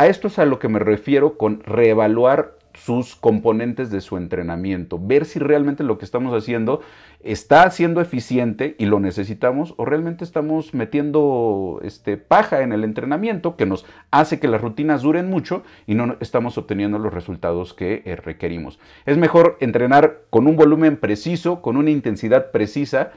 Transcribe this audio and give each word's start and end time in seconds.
a 0.00 0.06
esto 0.06 0.28
es 0.28 0.38
a 0.38 0.46
lo 0.46 0.58
que 0.58 0.70
me 0.70 0.78
refiero 0.78 1.36
con 1.36 1.62
reevaluar 1.62 2.54
sus 2.72 3.16
componentes 3.16 3.90
de 3.90 4.00
su 4.00 4.16
entrenamiento, 4.16 4.98
ver 4.98 5.26
si 5.26 5.38
realmente 5.38 5.84
lo 5.84 5.98
que 5.98 6.06
estamos 6.06 6.32
haciendo 6.32 6.80
está 7.22 7.70
siendo 7.70 8.00
eficiente 8.00 8.76
y 8.78 8.86
lo 8.86 8.98
necesitamos 8.98 9.74
o 9.76 9.84
realmente 9.84 10.24
estamos 10.24 10.72
metiendo 10.72 11.80
este, 11.82 12.16
paja 12.16 12.62
en 12.62 12.72
el 12.72 12.82
entrenamiento 12.82 13.56
que 13.56 13.66
nos 13.66 13.84
hace 14.10 14.40
que 14.40 14.48
las 14.48 14.62
rutinas 14.62 15.02
duren 15.02 15.28
mucho 15.28 15.64
y 15.86 15.94
no 15.94 16.16
estamos 16.20 16.56
obteniendo 16.56 16.98
los 16.98 17.12
resultados 17.12 17.74
que 17.74 18.02
eh, 18.06 18.16
requerimos. 18.16 18.78
Es 19.04 19.18
mejor 19.18 19.58
entrenar 19.60 20.22
con 20.30 20.46
un 20.46 20.56
volumen 20.56 20.96
preciso, 20.96 21.60
con 21.60 21.76
una 21.76 21.90
intensidad 21.90 22.52
precisa, 22.52 23.12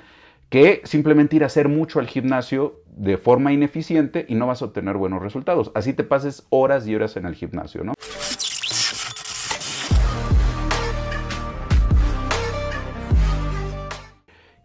que 0.49 0.81
simplemente 0.83 1.35
ir 1.35 1.43
a 1.43 1.47
hacer 1.47 1.69
mucho 1.69 1.99
al 1.99 2.07
gimnasio 2.07 2.81
de 2.87 3.17
forma 3.17 3.53
ineficiente 3.53 4.25
y 4.27 4.35
no 4.35 4.47
vas 4.47 4.61
a 4.61 4.65
obtener 4.65 4.97
buenos 4.97 5.21
resultados. 5.21 5.71
Así 5.75 5.93
te 5.93 6.03
pases 6.03 6.45
horas 6.49 6.87
y 6.87 6.95
horas 6.95 7.17
en 7.17 7.25
el 7.25 7.35
gimnasio, 7.35 7.83
¿no? 7.83 7.93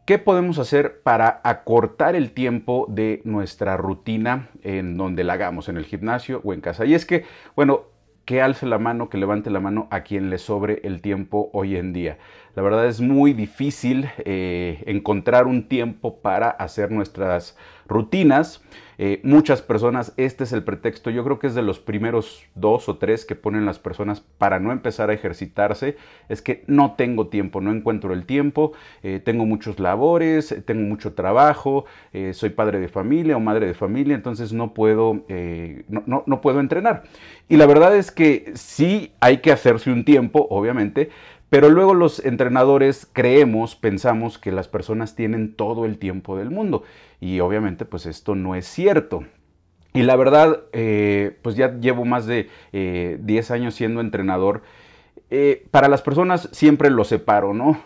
¿Qué 0.09 0.19
podemos 0.19 0.59
hacer 0.59 1.02
para 1.02 1.43
acortar 1.45 2.16
el 2.16 2.33
tiempo 2.33 2.87
de 2.88 3.21
nuestra 3.24 3.77
rutina 3.77 4.49
en 4.63 4.97
donde 4.97 5.23
la 5.23 5.35
hagamos, 5.35 5.69
en 5.69 5.77
el 5.77 5.85
gimnasio 5.85 6.41
o 6.45 6.55
en 6.55 6.63
casa? 6.63 6.87
Y 6.87 6.95
es 6.95 7.05
que, 7.05 7.27
bueno, 7.55 7.83
que 8.28 8.42
alce 8.42 8.66
la 8.66 8.78
mano, 8.78 9.09
que 9.09 9.16
levante 9.16 9.48
la 9.48 9.59
mano 9.59 9.88
a 9.91 10.02
quien 10.02 10.28
le 10.28 10.37
sobre 10.37 10.82
el 10.84 11.00
tiempo 11.00 11.48
hoy 11.55 11.77
en 11.77 11.95
día. 11.95 12.18
La 12.54 12.60
verdad 12.60 12.87
es 12.87 13.01
muy 13.01 13.32
difícil 13.32 14.10
eh, 14.18 14.82
encontrar 14.84 15.46
un 15.46 15.66
tiempo 15.66 16.20
para 16.20 16.51
hacer 16.51 16.91
nuestras 16.91 17.56
rutinas. 17.88 18.62
Eh, 19.01 19.20
muchas 19.23 19.62
personas, 19.62 20.12
este 20.16 20.42
es 20.42 20.52
el 20.52 20.65
pretexto, 20.65 21.10
yo 21.10 21.23
creo 21.23 21.38
que 21.38 21.46
es 21.46 21.55
de 21.55 21.62
los 21.62 21.79
primeros 21.79 22.45
dos 22.56 22.88
o 22.88 22.96
tres 22.96 23.24
que 23.24 23.37
ponen 23.37 23.65
las 23.65 23.79
personas 23.79 24.20
para 24.20 24.59
no 24.59 24.73
empezar 24.73 25.09
a 25.09 25.12
ejercitarse, 25.12 25.96
es 26.29 26.43
que 26.43 26.65
no 26.66 26.96
tengo 26.96 27.29
tiempo, 27.29 27.60
no 27.60 27.71
encuentro 27.71 28.13
el 28.13 28.26
tiempo, 28.26 28.73
eh, 29.04 29.21
tengo 29.24 29.46
muchos 29.46 29.79
labores, 29.79 30.52
tengo 30.66 30.82
mucho 30.82 31.15
trabajo, 31.15 31.85
eh, 32.13 32.32
soy 32.35 32.51
padre 32.51 32.80
de 32.80 32.88
familia 32.88 33.37
o 33.37 33.40
madre 33.40 33.68
de 33.68 33.74
familia, 33.74 34.16
entonces 34.16 34.52
no 34.52 34.74
puedo, 34.74 35.23
no, 35.88 36.24
no 36.26 36.41
puedo 36.41 36.59
entrenar. 36.59 37.04
Y 37.48 37.57
la 37.57 37.66
verdad 37.66 37.96
es 37.96 38.10
que 38.10 38.51
sí 38.54 39.13
hay 39.20 39.38
que 39.38 39.52
hacerse 39.52 39.93
un 39.93 40.04
tiempo, 40.04 40.48
obviamente, 40.51 41.10
pero 41.51 41.71
luego 41.71 41.95
los 41.95 42.24
entrenadores 42.24 43.09
creemos, 43.13 43.74
pensamos 43.74 44.38
que 44.38 44.52
las 44.52 44.68
personas 44.68 45.15
tienen 45.15 45.54
todo 45.54 45.87
el 45.87 45.99
tiempo 45.99 46.37
del 46.37 46.51
mundo. 46.51 46.82
Y 47.21 47.41
obviamente 47.41 47.85
pues 47.85 48.07
esto 48.07 48.35
no 48.35 48.54
es 48.54 48.66
cierto. 48.66 49.24
Y 49.95 50.02
la 50.02 50.16
verdad, 50.16 50.60
eh, 50.73 51.38
pues 51.43 51.57
ya 51.57 51.79
llevo 51.79 52.04
más 52.04 52.26
de 52.26 52.51
10 52.73 53.51
eh, 53.51 53.54
años 53.54 53.74
siendo 53.74 54.01
entrenador. 54.01 54.63
Eh, 55.30 55.66
para 55.71 55.88
las 55.88 56.02
personas 56.02 56.49
siempre 56.52 56.91
lo 56.91 57.04
separo, 57.04 57.54
¿no? 57.54 57.80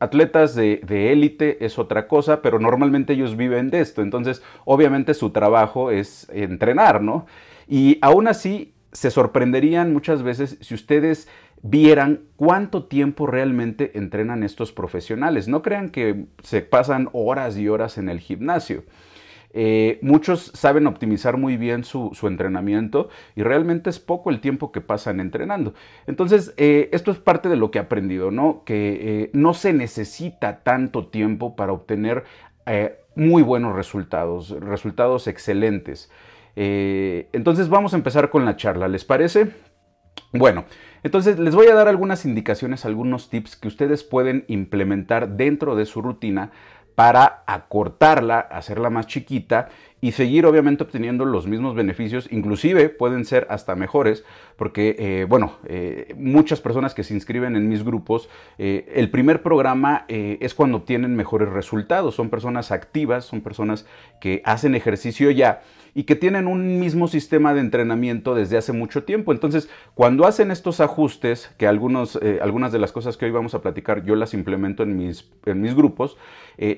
Atletas 0.00 0.54
de 0.54 1.12
élite 1.12 1.64
es 1.64 1.76
otra 1.76 2.06
cosa, 2.06 2.40
pero 2.40 2.60
normalmente 2.60 3.14
ellos 3.14 3.36
viven 3.36 3.68
de 3.70 3.80
esto. 3.80 4.00
Entonces, 4.00 4.44
obviamente 4.64 5.12
su 5.12 5.30
trabajo 5.30 5.90
es 5.90 6.28
entrenar, 6.32 7.02
¿no? 7.02 7.26
Y 7.66 7.98
aún 8.00 8.28
así, 8.28 8.74
se 8.92 9.10
sorprenderían 9.10 9.92
muchas 9.92 10.22
veces 10.22 10.58
si 10.60 10.74
ustedes 10.74 11.28
vieran 11.62 12.20
cuánto 12.36 12.84
tiempo 12.84 13.26
realmente 13.26 13.98
entrenan 13.98 14.42
estos 14.42 14.72
profesionales. 14.72 15.48
No 15.48 15.62
crean 15.62 15.90
que 15.90 16.26
se 16.42 16.62
pasan 16.62 17.08
horas 17.12 17.56
y 17.58 17.68
horas 17.68 17.98
en 17.98 18.08
el 18.08 18.20
gimnasio. 18.20 18.84
Eh, 19.54 19.98
muchos 20.02 20.52
saben 20.54 20.86
optimizar 20.86 21.38
muy 21.38 21.56
bien 21.56 21.82
su, 21.82 22.12
entrenamiento 22.24 23.08
y 23.34 23.42
realmente 23.42 23.88
es 23.88 23.98
poco 23.98 24.30
el 24.30 24.40
tiempo 24.40 24.72
que 24.72 24.80
pasan 24.80 25.20
entrenando. 25.20 25.74
Entonces, 26.06 26.54
eh, 26.58 26.90
esto 26.92 27.10
es 27.10 27.18
parte 27.18 27.48
de 27.48 27.56
lo 27.56 27.70
que 27.70 27.78
he 27.78 27.82
aprendido, 27.82 28.30
¿no? 28.30 28.62
Que 28.64 28.98
eh, 29.00 29.30
no 29.32 29.54
se 29.54 29.72
necesita 29.72 30.62
tanto 30.62 31.08
tiempo 31.08 31.56
para 31.56 31.72
obtener 31.72 32.24
muy 33.14 33.42
buenos 33.42 33.74
resultados, 33.74 34.50
resultados 34.50 35.26
excelentes. 35.26 36.10
Entonces, 36.60 37.68
vamos 37.68 37.92
a 37.92 37.96
empezar 37.96 38.30
con 38.30 38.44
la 38.44 38.56
charla, 38.56 38.88
¿les 38.88 39.04
parece? 39.04 39.52
Bueno, 40.32 40.64
entonces 41.02 41.38
les 41.38 41.54
voy 41.54 41.68
a 41.68 41.74
dar 41.74 41.88
algunas 41.88 42.24
indicaciones, 42.24 42.84
algunos 42.84 43.30
tips 43.30 43.56
que 43.56 43.68
ustedes 43.68 44.04
pueden 44.04 44.44
implementar 44.48 45.36
dentro 45.36 45.76
de 45.76 45.86
su 45.86 46.02
rutina 46.02 46.50
para 46.98 47.44
acortarla, 47.46 48.40
hacerla 48.40 48.90
más 48.90 49.06
chiquita 49.06 49.68
y 50.00 50.10
seguir 50.12 50.44
obviamente 50.46 50.82
obteniendo 50.82 51.24
los 51.24 51.46
mismos 51.46 51.76
beneficios, 51.76 52.26
inclusive 52.32 52.88
pueden 52.88 53.24
ser 53.24 53.46
hasta 53.50 53.76
mejores, 53.76 54.24
porque 54.56 54.96
eh, 54.98 55.24
bueno, 55.28 55.58
eh, 55.68 56.12
muchas 56.18 56.60
personas 56.60 56.94
que 56.94 57.04
se 57.04 57.14
inscriben 57.14 57.54
en 57.54 57.68
mis 57.68 57.84
grupos, 57.84 58.28
eh, 58.58 58.92
el 58.96 59.10
primer 59.10 59.44
programa 59.44 60.06
es 60.08 60.54
cuando 60.54 60.78
obtienen 60.78 61.14
mejores 61.14 61.50
resultados, 61.50 62.16
son 62.16 62.30
personas 62.30 62.72
activas, 62.72 63.24
son 63.24 63.42
personas 63.42 63.86
que 64.20 64.42
hacen 64.44 64.74
ejercicio 64.74 65.30
ya 65.30 65.62
y 65.94 66.04
que 66.04 66.16
tienen 66.16 66.46
un 66.46 66.78
mismo 66.78 67.08
sistema 67.08 67.54
de 67.54 67.60
entrenamiento 67.60 68.34
desde 68.34 68.56
hace 68.56 68.72
mucho 68.72 69.04
tiempo. 69.04 69.32
Entonces, 69.32 69.68
cuando 69.94 70.26
hacen 70.26 70.50
estos 70.50 70.80
ajustes, 70.80 71.50
que 71.58 71.66
algunos, 71.66 72.18
algunas 72.40 72.72
de 72.72 72.78
las 72.78 72.92
cosas 72.92 73.16
que 73.16 73.26
hoy 73.26 73.30
vamos 73.30 73.54
a 73.54 73.62
platicar 73.62 74.04
yo 74.04 74.14
las 74.16 74.34
implemento 74.34 74.82
en 74.82 74.96
mis, 74.96 75.30
en 75.46 75.60
mis 75.60 75.74
grupos, 75.74 76.16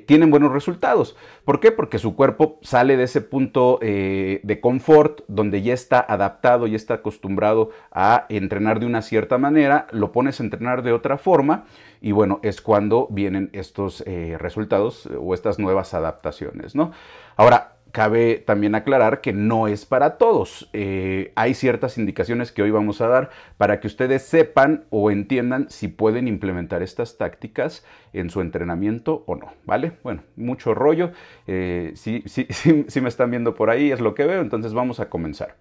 tienen 0.07 0.31
buenos 0.31 0.53
resultados. 0.53 1.17
¿Por 1.45 1.59
qué? 1.61 1.73
Porque 1.73 1.99
su 1.99 2.15
cuerpo 2.15 2.59
sale 2.63 2.97
de 2.97 3.05
ese 3.05 3.23
punto 3.23 3.79
eh, 3.81 4.41
de 4.43 4.61
confort 4.61 5.23
donde 5.27 5.63
ya 5.63 5.73
está 5.73 6.01
adaptado, 6.01 6.67
y 6.67 6.75
está 6.75 6.95
acostumbrado 6.95 7.71
a 7.91 8.27
entrenar 8.29 8.81
de 8.81 8.87
una 8.87 9.03
cierta 9.03 9.39
manera, 9.39 9.87
lo 9.93 10.13
pones 10.13 10.41
a 10.41 10.43
entrenar 10.43 10.83
de 10.83 10.93
otra 10.93 11.19
forma 11.19 11.65
y 12.01 12.13
bueno, 12.13 12.41
es 12.43 12.61
cuando 12.61 13.09
vienen 13.11 13.51
estos 13.53 14.03
eh, 14.07 14.37
resultados 14.39 15.09
o 15.19 15.35
estas 15.35 15.59
nuevas 15.59 15.93
adaptaciones, 15.93 16.75
¿no? 16.75 16.93
Ahora, 17.37 17.77
Cabe 17.93 18.37
también 18.37 18.75
aclarar 18.75 19.21
que 19.21 19.33
no 19.33 19.67
es 19.67 19.85
para 19.85 20.17
todos. 20.17 20.69
Eh, 20.73 21.33
hay 21.35 21.55
ciertas 21.55 21.99
indicaciones 21.99 22.53
que 22.53 22.63
hoy 22.63 22.71
vamos 22.71 23.01
a 23.01 23.09
dar 23.09 23.31
para 23.57 23.81
que 23.81 23.89
ustedes 23.89 24.23
sepan 24.23 24.85
o 24.91 25.11
entiendan 25.11 25.69
si 25.71 25.89
pueden 25.89 26.29
implementar 26.29 26.83
estas 26.83 27.19
tácticas 27.19 27.85
en 28.13 28.31
su 28.31 28.41
entrenamiento 28.41 29.25
o 29.27 29.35
no, 29.35 29.53
¿vale? 29.65 29.93
Bueno, 30.03 30.23
mucho 30.37 30.75
rollo. 30.75 31.13
Eh, 31.47 31.93
si, 31.95 32.23
me 33.01 33.09
están 33.09 33.31
viendo 33.31 33.55
por 33.55 33.71
ahí, 33.71 33.91
es 33.91 34.01
lo 34.01 34.15
que 34.15 34.25
veo, 34.25 34.41
entonces 34.41 34.73
vamos 34.73 35.01
a 35.01 35.09
comenzar. 35.09 35.57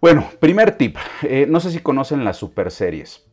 Bueno, 0.00 0.26
primer 0.40 0.72
tip. 0.72 0.96
Eh, 1.22 1.46
no 1.48 1.60
sé 1.60 1.70
si 1.70 1.80
conocen 1.80 2.24
las 2.24 2.38
super 2.38 2.70
series. 2.70 3.29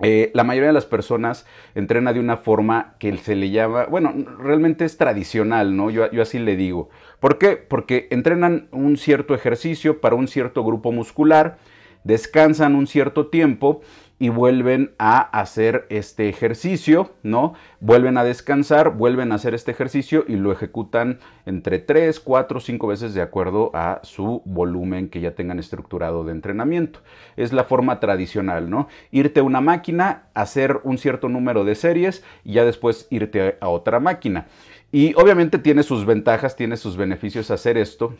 Eh, 0.00 0.30
la 0.32 0.44
mayoría 0.44 0.68
de 0.68 0.74
las 0.74 0.86
personas 0.86 1.44
entrena 1.74 2.12
de 2.12 2.20
una 2.20 2.36
forma 2.36 2.94
que 3.00 3.16
se 3.16 3.34
le 3.34 3.50
llama, 3.50 3.86
bueno, 3.86 4.14
realmente 4.38 4.84
es 4.84 4.96
tradicional, 4.96 5.76
¿no? 5.76 5.90
Yo, 5.90 6.08
yo, 6.12 6.22
así 6.22 6.38
le 6.38 6.54
digo. 6.54 6.88
¿Por 7.18 7.38
qué? 7.38 7.56
Porque 7.56 8.06
entrenan 8.10 8.68
un 8.70 8.96
cierto 8.96 9.34
ejercicio 9.34 10.00
para 10.00 10.14
un 10.14 10.28
cierto 10.28 10.64
grupo 10.64 10.92
muscular, 10.92 11.58
descansan 12.04 12.76
un 12.76 12.86
cierto 12.86 13.26
tiempo 13.26 13.80
y 14.18 14.30
vuelven 14.30 14.94
a 14.98 15.18
hacer 15.18 15.86
este 15.90 16.28
ejercicio, 16.28 17.14
¿no? 17.22 17.54
Vuelven 17.80 18.18
a 18.18 18.24
descansar, 18.24 18.90
vuelven 18.96 19.32
a 19.32 19.36
hacer 19.36 19.54
este 19.54 19.70
ejercicio 19.70 20.24
y 20.26 20.36
lo 20.36 20.50
ejecutan 20.50 21.20
entre 21.46 21.78
3, 21.78 22.18
4, 22.20 22.60
5 22.60 22.86
veces 22.86 23.14
de 23.14 23.22
acuerdo 23.22 23.70
a 23.74 24.00
su 24.02 24.42
volumen 24.44 25.08
que 25.08 25.20
ya 25.20 25.34
tengan 25.34 25.58
estructurado 25.58 26.24
de 26.24 26.32
entrenamiento. 26.32 27.00
Es 27.36 27.52
la 27.52 27.64
forma 27.64 28.00
tradicional, 28.00 28.70
¿no? 28.70 28.88
Irte 29.10 29.40
a 29.40 29.44
una 29.44 29.60
máquina, 29.60 30.24
hacer 30.34 30.80
un 30.82 30.98
cierto 30.98 31.28
número 31.28 31.64
de 31.64 31.74
series 31.74 32.24
y 32.44 32.54
ya 32.54 32.64
después 32.64 33.06
irte 33.10 33.56
a 33.60 33.68
otra 33.68 34.00
máquina. 34.00 34.46
Y 34.90 35.14
obviamente 35.14 35.58
tiene 35.58 35.82
sus 35.82 36.06
ventajas, 36.06 36.56
tiene 36.56 36.76
sus 36.76 36.96
beneficios 36.96 37.50
hacer 37.50 37.76
esto. 37.76 38.14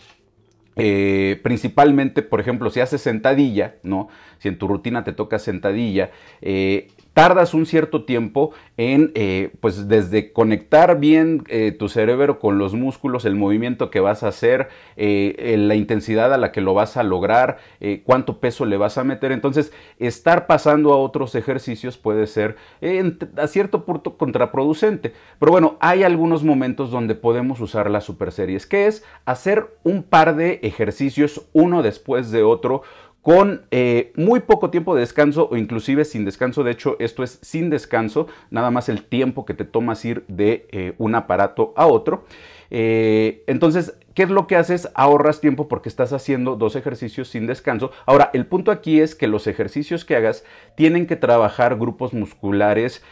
Eh, 0.78 1.40
principalmente, 1.42 2.22
por 2.22 2.40
ejemplo, 2.40 2.70
si 2.70 2.80
haces 2.80 3.00
sentadilla, 3.00 3.76
¿no? 3.82 4.08
Si 4.38 4.48
en 4.48 4.58
tu 4.58 4.68
rutina 4.68 5.02
te 5.02 5.12
toca 5.12 5.40
sentadilla, 5.40 6.10
eh, 6.40 6.86
tardas 7.18 7.52
un 7.52 7.66
cierto 7.66 8.04
tiempo 8.04 8.52
en, 8.76 9.10
eh, 9.16 9.50
pues 9.60 9.88
desde 9.88 10.32
conectar 10.32 11.00
bien 11.00 11.42
eh, 11.48 11.74
tu 11.76 11.88
cerebro 11.88 12.38
con 12.38 12.58
los 12.58 12.74
músculos, 12.74 13.24
el 13.24 13.34
movimiento 13.34 13.90
que 13.90 13.98
vas 13.98 14.22
a 14.22 14.28
hacer, 14.28 14.68
eh, 14.96 15.56
la 15.58 15.74
intensidad 15.74 16.32
a 16.32 16.36
la 16.36 16.52
que 16.52 16.60
lo 16.60 16.74
vas 16.74 16.96
a 16.96 17.02
lograr, 17.02 17.58
cuánto 18.04 18.38
peso 18.38 18.66
le 18.66 18.76
vas 18.76 18.98
a 18.98 19.04
meter. 19.04 19.32
Entonces, 19.32 19.72
estar 19.98 20.46
pasando 20.46 20.92
a 20.92 20.96
otros 20.96 21.34
ejercicios 21.34 21.98
puede 21.98 22.28
ser 22.28 22.54
a 23.36 23.48
cierto 23.48 23.84
punto 23.84 24.16
contraproducente. 24.16 25.12
Pero 25.40 25.50
bueno, 25.50 25.76
hay 25.80 26.04
algunos 26.04 26.44
momentos 26.44 26.92
donde 26.92 27.16
podemos 27.16 27.58
usar 27.60 27.90
las 27.90 28.04
super 28.04 28.30
series, 28.30 28.64
que 28.64 28.86
es 28.86 29.02
hacer 29.24 29.76
un 29.82 30.04
par 30.04 30.36
de 30.36 30.60
ejercicios 30.62 31.48
uno 31.52 31.82
después 31.82 32.30
de 32.30 32.44
otro 32.44 32.82
con 33.28 33.66
eh, 33.70 34.10
muy 34.16 34.40
poco 34.40 34.70
tiempo 34.70 34.94
de 34.94 35.02
descanso 35.02 35.50
o 35.52 35.56
inclusive 35.58 36.06
sin 36.06 36.24
descanso. 36.24 36.64
De 36.64 36.70
hecho, 36.70 36.96
esto 36.98 37.22
es 37.22 37.38
sin 37.42 37.68
descanso, 37.68 38.26
nada 38.48 38.70
más 38.70 38.88
el 38.88 39.04
tiempo 39.04 39.44
que 39.44 39.52
te 39.52 39.66
tomas 39.66 40.02
ir 40.06 40.24
de 40.28 40.66
eh, 40.72 40.94
un 40.96 41.14
aparato 41.14 41.74
a 41.76 41.86
otro. 41.86 42.24
Eh, 42.70 43.44
entonces, 43.46 43.98
¿qué 44.14 44.22
es 44.22 44.30
lo 44.30 44.46
que 44.46 44.56
haces? 44.56 44.88
Ahorras 44.94 45.42
tiempo 45.42 45.68
porque 45.68 45.90
estás 45.90 46.14
haciendo 46.14 46.56
dos 46.56 46.74
ejercicios 46.74 47.28
sin 47.28 47.46
descanso. 47.46 47.90
Ahora, 48.06 48.30
el 48.32 48.46
punto 48.46 48.70
aquí 48.70 48.98
es 48.98 49.14
que 49.14 49.26
los 49.26 49.46
ejercicios 49.46 50.06
que 50.06 50.16
hagas 50.16 50.42
tienen 50.74 51.06
que 51.06 51.16
trabajar 51.16 51.76
grupos 51.76 52.14
musculares 52.14 53.04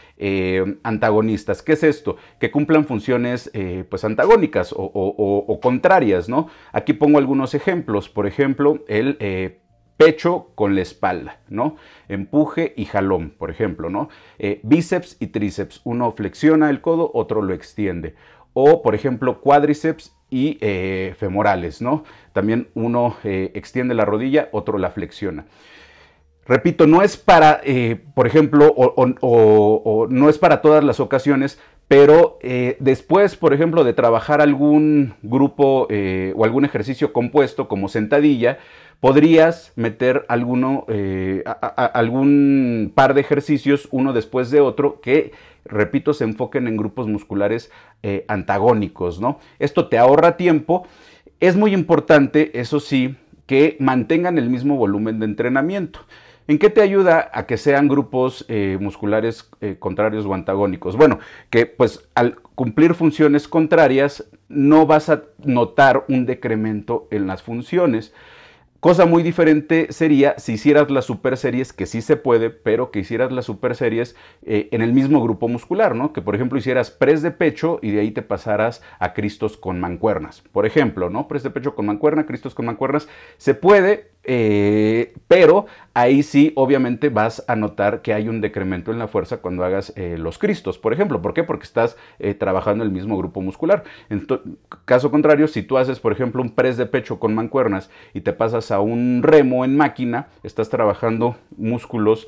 antagonistas. 0.81 1.61
¿Qué 1.61 1.73
es 1.73 1.83
esto? 1.83 2.17
Que 2.39 2.49
cumplan 2.49 2.85
funciones 2.85 3.51
pues 3.87 4.03
antagónicas 4.03 4.73
o, 4.73 4.81
o, 4.83 5.59
contrarias, 5.59 6.27
¿no? 6.27 6.47
Aquí 6.71 6.93
pongo 6.93 7.19
algunos 7.19 7.53
ejemplos. 7.53 8.09
Por 8.09 8.25
ejemplo, 8.25 8.83
el 8.87 9.15
pecho 9.97 10.51
con 10.55 10.75
la 10.75 10.81
espalda, 10.81 11.39
¿no? 11.49 11.75
Empuje 12.07 12.73
y 12.77 12.85
jalón, 12.85 13.31
por 13.37 13.49
ejemplo, 13.49 13.89
¿no? 13.89 14.09
Eh, 14.37 14.61
bíceps 14.63 15.17
y 15.19 15.27
tríceps, 15.27 15.81
uno 15.83 16.11
flexiona 16.11 16.69
el 16.69 16.81
codo, 16.81 17.11
otro 17.13 17.41
lo 17.41 17.53
extiende. 17.53 18.15
O, 18.53 18.81
por 18.81 18.95
ejemplo, 18.95 19.41
cuádriceps 19.41 20.15
y 20.29 20.57
eh, 20.61 21.15
femorales, 21.17 21.81
¿no? 21.81 22.03
También 22.33 22.69
uno 22.75 23.17
eh, 23.23 23.51
extiende 23.55 23.95
la 23.95 24.05
rodilla, 24.05 24.49
otro 24.51 24.77
la 24.77 24.91
flexiona. 24.91 25.45
Repito, 26.45 26.87
no 26.87 27.01
es 27.01 27.17
para, 27.17 27.59
por 28.13 28.25
ejemplo, 28.25 28.73
o, 28.73 30.07
no 30.09 30.29
es 30.29 30.37
para 30.37 30.61
todas 30.61 30.81
las 30.81 31.01
ocasiones, 31.01 31.59
pero 31.89 32.39
después, 32.79 33.35
por 33.35 33.53
ejemplo, 33.53 33.83
de 33.83 33.91
trabajar 33.91 34.39
algún 34.39 35.15
grupo 35.23 35.89
o 35.89 36.45
algún 36.45 36.63
ejercicio 36.63 37.11
compuesto 37.11 37.67
como 37.67 37.89
sentadilla, 37.89 38.59
podrías 38.99 39.73
meter 39.75 40.25
eh, 40.87 41.43
algún 41.93 42.91
par 42.95 43.13
de 43.13 43.21
ejercicios 43.21 43.87
uno 43.91 44.13
después 44.13 44.49
de 44.49 44.61
otro 44.61 45.01
que, 45.01 45.31
repito, 45.65 46.13
se 46.13 46.23
enfoquen 46.23 46.67
en 46.67 46.77
grupos 46.77 47.07
musculares 47.07 47.71
eh, 48.03 48.25
antagónicos, 48.27 49.21
¿no? 49.21 49.39
Esto 49.59 49.87
te 49.87 49.97
ahorra 49.97 50.37
tiempo. 50.37 50.87
Es 51.39 51.55
muy 51.55 51.73
importante, 51.73 52.59
eso 52.59 52.79
sí, 52.79 53.15
que 53.45 53.77
mantengan 53.79 54.37
el 54.37 54.49
mismo 54.49 54.77
volumen 54.77 55.19
de 55.19 55.25
entrenamiento. 55.25 55.99
¿En 56.47 56.57
qué 56.59 56.69
te 56.69 56.81
ayuda 56.81 57.29
a 57.33 57.45
que 57.45 57.57
sean 57.57 57.89
grupos 57.89 58.45
eh, 58.47 58.77
musculares 58.79 59.49
contrarios 59.79 60.25
o 60.25 60.33
antagónicos? 60.33 60.95
Bueno, 60.95 61.19
que 61.49 61.65
pues 61.65 62.07
al 62.15 62.35
cumplir 62.55 62.93
funciones 62.93 63.49
contrarias 63.49 64.29
no 64.47 64.85
vas 64.85 65.09
a 65.09 65.23
notar 65.43 66.05
un 66.07 66.25
decremento 66.25 67.07
en 67.11 67.27
las 67.27 67.43
funciones. 67.43 68.13
Cosa 68.79 69.07
muy 69.07 69.23
diferente 69.23 69.87
sería 69.89 70.35
si 70.37 70.53
hicieras 70.53 70.91
las 70.91 71.05
super 71.05 71.35
series, 71.35 71.73
que 71.73 71.87
sí 71.87 71.99
se 72.01 72.15
puede, 72.15 72.51
pero 72.51 72.91
que 72.91 72.99
hicieras 72.99 73.31
las 73.31 73.45
super 73.45 73.75
series 73.75 74.15
eh, 74.43 74.69
en 74.71 74.83
el 74.83 74.93
mismo 74.93 75.19
grupo 75.23 75.47
muscular, 75.47 75.95
¿no? 75.95 76.13
Que 76.13 76.21
por 76.21 76.35
ejemplo 76.35 76.59
hicieras 76.59 76.91
press 76.91 77.23
de 77.23 77.31
pecho 77.31 77.79
y 77.81 77.89
de 77.89 78.01
ahí 78.01 78.11
te 78.11 78.21
pasaras 78.21 78.83
a 78.99 79.13
Cristos 79.13 79.57
con 79.57 79.79
mancuernas. 79.79 80.43
Por 80.51 80.67
ejemplo, 80.67 81.09
¿no? 81.09 81.27
Press 81.27 81.41
de 81.41 81.49
pecho 81.49 81.73
con 81.73 81.87
mancuerna, 81.87 82.27
Cristos 82.27 82.53
con 82.53 82.67
mancuernas. 82.67 83.07
Se 83.37 83.55
puede, 83.55 84.11
eh, 84.29 85.13
pero 85.29 85.67
ahí 85.93 86.21
sí 86.21 86.51
obviamente 86.55 87.07
vas 87.07 87.45
a 87.47 87.55
notar 87.55 88.01
que 88.01 88.13
hay 88.13 88.27
un 88.27 88.41
decremento 88.41 88.91
en 88.91 88.99
la 88.99 89.07
fuerza 89.07 89.37
cuando 89.37 89.63
hagas 89.63 89.93
eh, 89.95 90.17
los 90.17 90.37
cristos, 90.37 90.77
por 90.77 90.91
ejemplo. 90.91 91.21
¿Por 91.21 91.33
qué? 91.33 91.43
Porque 91.43 91.63
estás 91.63 91.97
eh, 92.19 92.33
trabajando 92.33 92.83
el 92.83 92.91
mismo 92.91 93.17
grupo 93.17 93.41
muscular. 93.41 93.85
En 94.09 94.27
caso 94.85 95.09
contrario, 95.09 95.47
si 95.47 95.63
tú 95.63 95.77
haces, 95.77 96.01
por 96.01 96.11
ejemplo, 96.11 96.41
un 96.41 96.51
press 96.51 96.75
de 96.75 96.85
pecho 96.85 97.19
con 97.19 97.33
mancuernas 97.33 97.89
y 98.13 98.21
te 98.21 98.33
pasas 98.33 98.69
a 98.71 98.81
un 98.81 99.21
remo 99.23 99.63
en 99.63 99.77
máquina, 99.77 100.27
estás 100.43 100.69
trabajando 100.69 101.37
músculos 101.55 102.27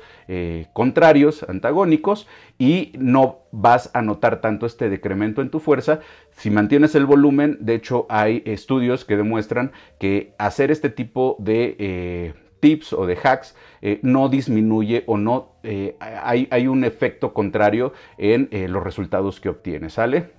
contrarios, 0.72 1.44
antagónicos, 1.48 2.28
y 2.58 2.92
no 2.98 3.40
vas 3.52 3.90
a 3.94 4.02
notar 4.02 4.40
tanto 4.40 4.66
este 4.66 4.88
decremento 4.88 5.42
en 5.42 5.50
tu 5.50 5.60
fuerza. 5.60 6.00
Si 6.40 6.48
mantienes 6.48 6.94
el 6.94 7.04
volumen, 7.04 7.58
de 7.60 7.74
hecho 7.74 8.06
hay 8.08 8.42
estudios 8.46 9.04
que 9.04 9.18
demuestran 9.18 9.72
que 9.98 10.32
hacer 10.38 10.70
este 10.70 10.88
tipo 10.88 11.36
de 11.38 11.76
eh, 11.78 12.34
tips 12.60 12.94
o 12.94 13.04
de 13.04 13.18
hacks 13.22 13.54
eh, 13.82 14.00
no 14.02 14.30
disminuye 14.30 15.04
o 15.06 15.18
no 15.18 15.56
eh, 15.64 15.96
hay, 16.00 16.48
hay, 16.50 16.66
un 16.66 16.84
efecto 16.84 17.34
contrario 17.34 17.92
en 18.16 18.48
los 18.72 18.82
resultados 18.82 19.38
que 19.38 19.50
obtienes, 19.50 19.92
¿sale? 19.92 20.30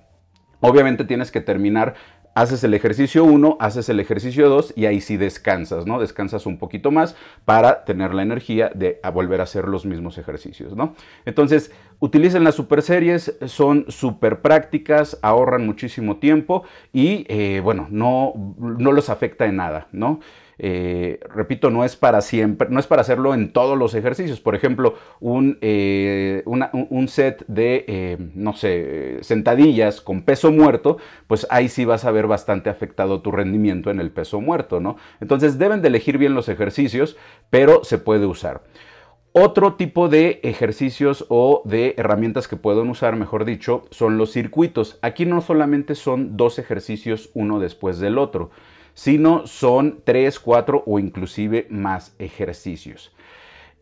Obviamente 0.58 1.04
tienes 1.04 1.30
que 1.30 1.40
terminar 1.40 1.94
haces 2.34 2.64
el 2.64 2.74
ejercicio 2.74 3.24
1, 3.24 3.56
haces 3.60 3.88
el 3.88 4.00
ejercicio 4.00 4.48
2 4.48 4.74
y 4.76 4.86
ahí 4.86 5.00
sí 5.00 5.16
descansas, 5.16 5.86
¿no? 5.86 6.00
Descansas 6.00 6.46
un 6.46 6.58
poquito 6.58 6.90
más 6.90 7.16
para 7.44 7.84
tener 7.84 8.14
la 8.14 8.22
energía 8.22 8.70
de 8.74 9.00
volver 9.12 9.40
a 9.40 9.44
hacer 9.44 9.68
los 9.68 9.84
mismos 9.84 10.18
ejercicios, 10.18 10.74
¿no? 10.74 10.94
Entonces, 11.24 11.72
utilicen 11.98 12.44
las 12.44 12.54
super 12.54 12.82
series, 12.82 13.36
son 13.46 13.86
súper 13.88 14.40
prácticas, 14.40 15.18
ahorran 15.22 15.66
muchísimo 15.66 16.16
tiempo 16.16 16.64
y, 16.92 17.26
eh, 17.28 17.60
bueno, 17.62 17.86
no, 17.90 18.32
no 18.58 18.92
los 18.92 19.10
afecta 19.10 19.46
en 19.46 19.56
nada, 19.56 19.88
¿no? 19.92 20.20
Eh, 20.64 21.18
repito, 21.28 21.70
no 21.70 21.84
es 21.84 21.96
para 21.96 22.20
siempre, 22.20 22.68
no 22.70 22.78
es 22.78 22.86
para 22.86 23.02
hacerlo 23.02 23.34
en 23.34 23.52
todos 23.52 23.76
los 23.76 23.96
ejercicios. 23.96 24.40
Por 24.40 24.54
ejemplo, 24.54 24.94
un, 25.18 25.58
eh, 25.60 26.44
un, 26.46 27.08
set 27.08 27.44
de, 27.48 27.84
eh, 27.88 28.16
no 28.36 28.52
sé, 28.52 29.18
sentadillas 29.22 30.00
con 30.00 30.22
peso 30.22 30.52
muerto, 30.52 30.98
pues 31.26 31.48
ahí 31.50 31.68
sí 31.68 31.84
vas 31.84 32.04
a 32.04 32.12
ver 32.12 32.28
bastante 32.28 32.70
afectado 32.70 33.22
tu 33.22 33.32
rendimiento 33.32 33.90
en 33.90 33.98
el 33.98 34.12
peso 34.12 34.40
muerto, 34.40 34.78
¿no? 34.78 34.96
Entonces 35.20 35.58
deben 35.58 35.82
de 35.82 35.88
elegir 35.88 36.16
bien 36.16 36.36
los 36.36 36.48
ejercicios, 36.48 37.16
pero 37.50 37.82
se 37.82 37.98
puede 37.98 38.26
usar. 38.26 38.62
Otro 39.32 39.74
tipo 39.74 40.08
de 40.08 40.38
ejercicios 40.44 41.24
o 41.28 41.62
de 41.64 41.94
herramientas 41.96 42.46
que 42.46 42.56
pueden 42.56 42.88
usar, 42.88 43.16
mejor 43.16 43.46
dicho, 43.46 43.86
son 43.90 44.16
los 44.16 44.30
circuitos. 44.30 44.98
Aquí 45.02 45.26
no 45.26 45.40
solamente 45.40 45.96
son 45.96 46.36
dos 46.36 46.60
ejercicios 46.60 47.30
uno 47.32 47.58
después 47.58 47.98
del 47.98 48.18
otro, 48.18 48.50
sino 48.94 49.46
son 49.46 50.00
tres, 50.04 50.38
cuatro 50.38 50.82
o 50.86 50.98
inclusive 50.98 51.66
más 51.70 52.14
ejercicios. 52.18 53.12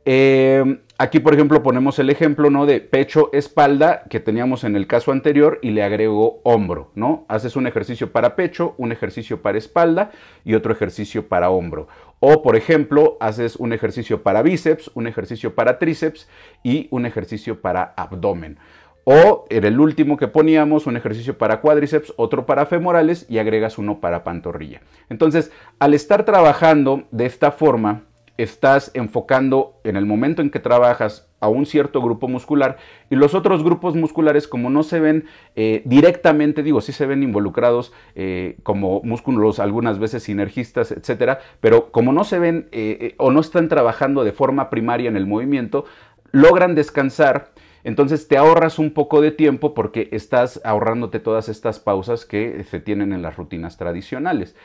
Eh, 0.06 0.80
aquí, 0.96 1.20
por 1.20 1.34
ejemplo, 1.34 1.62
ponemos 1.62 1.98
el 1.98 2.08
ejemplo 2.08 2.48
¿no? 2.48 2.64
de 2.64 2.80
pecho-espalda 2.80 4.04
que 4.08 4.18
teníamos 4.18 4.64
en 4.64 4.74
el 4.74 4.86
caso 4.86 5.12
anterior 5.12 5.58
y 5.62 5.70
le 5.70 5.82
agrego 5.82 6.40
hombro. 6.42 6.90
¿no? 6.94 7.26
Haces 7.28 7.54
un 7.56 7.66
ejercicio 7.66 8.10
para 8.10 8.34
pecho, 8.34 8.74
un 8.78 8.92
ejercicio 8.92 9.42
para 9.42 9.58
espalda 9.58 10.10
y 10.44 10.54
otro 10.54 10.72
ejercicio 10.72 11.28
para 11.28 11.50
hombro. 11.50 11.88
O, 12.18 12.42
por 12.42 12.56
ejemplo, 12.56 13.16
haces 13.20 13.56
un 13.56 13.72
ejercicio 13.72 14.22
para 14.22 14.42
bíceps, 14.42 14.90
un 14.94 15.06
ejercicio 15.06 15.54
para 15.54 15.78
tríceps 15.78 16.28
y 16.62 16.88
un 16.90 17.06
ejercicio 17.06 17.60
para 17.60 17.94
abdomen. 17.96 18.58
O 19.04 19.46
en 19.48 19.64
el 19.64 19.80
último 19.80 20.16
que 20.16 20.28
poníamos 20.28 20.86
un 20.86 20.96
ejercicio 20.96 21.38
para 21.38 21.60
cuádriceps, 21.60 22.12
otro 22.16 22.46
para 22.46 22.66
femorales 22.66 23.26
y 23.28 23.38
agregas 23.38 23.78
uno 23.78 24.00
para 24.00 24.24
pantorrilla. 24.24 24.82
Entonces, 25.08 25.50
al 25.78 25.94
estar 25.94 26.24
trabajando 26.24 27.04
de 27.10 27.26
esta 27.26 27.50
forma, 27.50 28.02
estás 28.42 28.90
enfocando 28.94 29.80
en 29.84 29.96
el 29.96 30.06
momento 30.06 30.42
en 30.42 30.50
que 30.50 30.60
trabajas 30.60 31.28
a 31.40 31.48
un 31.48 31.66
cierto 31.66 32.00
grupo 32.02 32.28
muscular 32.28 32.76
y 33.10 33.16
los 33.16 33.34
otros 33.34 33.62
grupos 33.64 33.96
musculares 33.96 34.46
como 34.46 34.70
no 34.70 34.82
se 34.82 35.00
ven 35.00 35.24
eh, 35.56 35.82
directamente, 35.84 36.62
digo, 36.62 36.80
sí 36.80 36.92
se 36.92 37.06
ven 37.06 37.22
involucrados 37.22 37.92
eh, 38.14 38.56
como 38.62 39.00
músculos 39.02 39.58
algunas 39.58 39.98
veces 39.98 40.22
sinergistas, 40.22 40.92
etcétera, 40.92 41.40
pero 41.60 41.90
como 41.92 42.12
no 42.12 42.24
se 42.24 42.38
ven 42.38 42.68
eh, 42.72 43.14
o 43.18 43.30
no 43.30 43.40
están 43.40 43.68
trabajando 43.68 44.24
de 44.24 44.32
forma 44.32 44.70
primaria 44.70 45.08
en 45.08 45.16
el 45.16 45.26
movimiento, 45.26 45.84
logran 46.32 46.74
descansar 46.74 47.50
entonces 47.84 48.28
te 48.28 48.36
ahorras 48.36 48.78
un 48.78 48.92
poco 48.92 49.20
de 49.20 49.30
tiempo 49.30 49.74
porque 49.74 50.08
estás 50.12 50.60
ahorrándote 50.64 51.20
todas 51.20 51.48
estas 51.48 51.78
pausas 51.78 52.24
que 52.24 52.64
se 52.64 52.80
tienen 52.80 53.12
en 53.12 53.22
las 53.22 53.36
rutinas 53.36 53.76
tradicionales. 53.76 54.56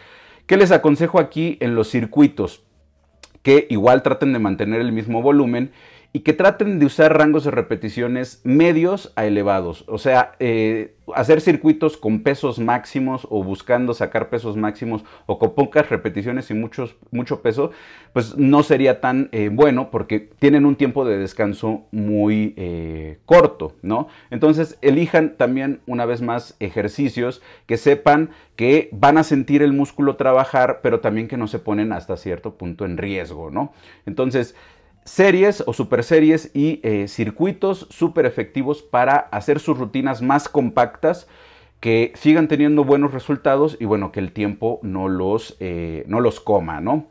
¿Qué 0.46 0.58
les 0.58 0.72
aconsejo 0.72 1.20
aquí 1.20 1.58
en 1.62 1.76
los 1.76 1.90
circuitos? 1.90 2.64
Que 3.42 3.68
igual 3.70 4.04
traten 4.04 4.34
de 4.34 4.40
mantener 4.40 4.82
el 4.82 4.92
mismo 4.92 5.22
volumen 5.22 5.72
y 6.16 6.22
que 6.22 6.32
traten 6.32 6.80
de 6.80 6.86
usar 6.86 7.18
rangos 7.18 7.44
de 7.44 7.52
repeticiones 7.52 8.40
medios 8.46 9.12
a 9.18 9.26
elevados. 9.26 9.84
O 9.90 9.98
sea, 9.98 10.32
eh, 10.40 10.96
hacer 11.14 11.42
circuitos 11.42 11.98
con 11.98 12.24
pesos 12.24 12.58
máximos 12.58 13.28
o 13.30 13.44
buscando 13.44 13.94
sacar 13.94 14.30
pesos 14.30 14.56
máximos 14.56 15.04
o 15.26 15.38
con 15.38 15.54
pocas 15.56 15.90
repeticiones 15.90 16.50
y 16.50 16.54
mucho 16.54 17.42
peso, 17.42 17.72
pues 18.14 18.38
no 18.38 18.64
sería 18.64 19.02
tan 19.02 19.28
eh, 19.34 19.50
bueno 19.52 19.92
porque 19.92 20.22
tienen 20.40 20.66
un 20.66 20.78
tiempo 20.78 21.04
de 21.04 21.18
descanso 21.18 21.84
muy 21.92 22.54
eh, 22.56 23.20
corto, 23.26 23.74
¿no? 23.82 24.08
Entonces 24.32 24.78
elijan 24.82 25.36
también 25.36 25.82
una 25.86 26.06
vez 26.06 26.22
más 26.22 26.56
ejercicios 26.62 27.42
que 27.66 27.76
sepan 27.76 28.30
que 28.56 28.88
van 28.94 29.18
a 29.18 29.26
sentir 29.26 29.62
el 29.62 29.74
músculo 29.74 30.16
trabajar, 30.16 30.80
pero 30.82 31.02
también 31.02 31.28
que 31.28 31.36
no 31.36 31.48
se 31.48 31.60
ponen 31.60 31.92
hasta 31.92 32.16
cierto 32.16 32.56
punto 32.56 32.86
en 32.86 32.98
riesgo, 32.98 33.52
¿no? 33.52 33.74
Entonces, 34.06 34.56
series 35.06 35.64
o 35.66 35.74
super 35.74 36.04
series 36.04 36.52
y 36.54 36.82
eh, 36.84 37.08
circuitos 37.08 37.88
súper 37.92 38.26
efectivos 38.26 38.82
para 38.82 39.16
hacer 39.16 39.60
sus 39.60 39.78
rutinas 39.78 40.22
más 40.22 40.50
compactas, 40.50 41.28
que 41.80 42.12
sigan 42.16 42.48
teniendo 42.48 42.84
buenos 42.84 43.14
resultados 43.14 43.78
y 43.80 43.86
bueno, 43.86 44.12
que 44.12 44.20
el 44.20 44.32
tiempo 44.32 44.80
no 44.82 45.08
los, 45.08 45.56
eh, 45.60 46.04
no 46.08 46.20
los 46.20 46.40
coma, 46.40 46.82
¿no? 46.82 47.08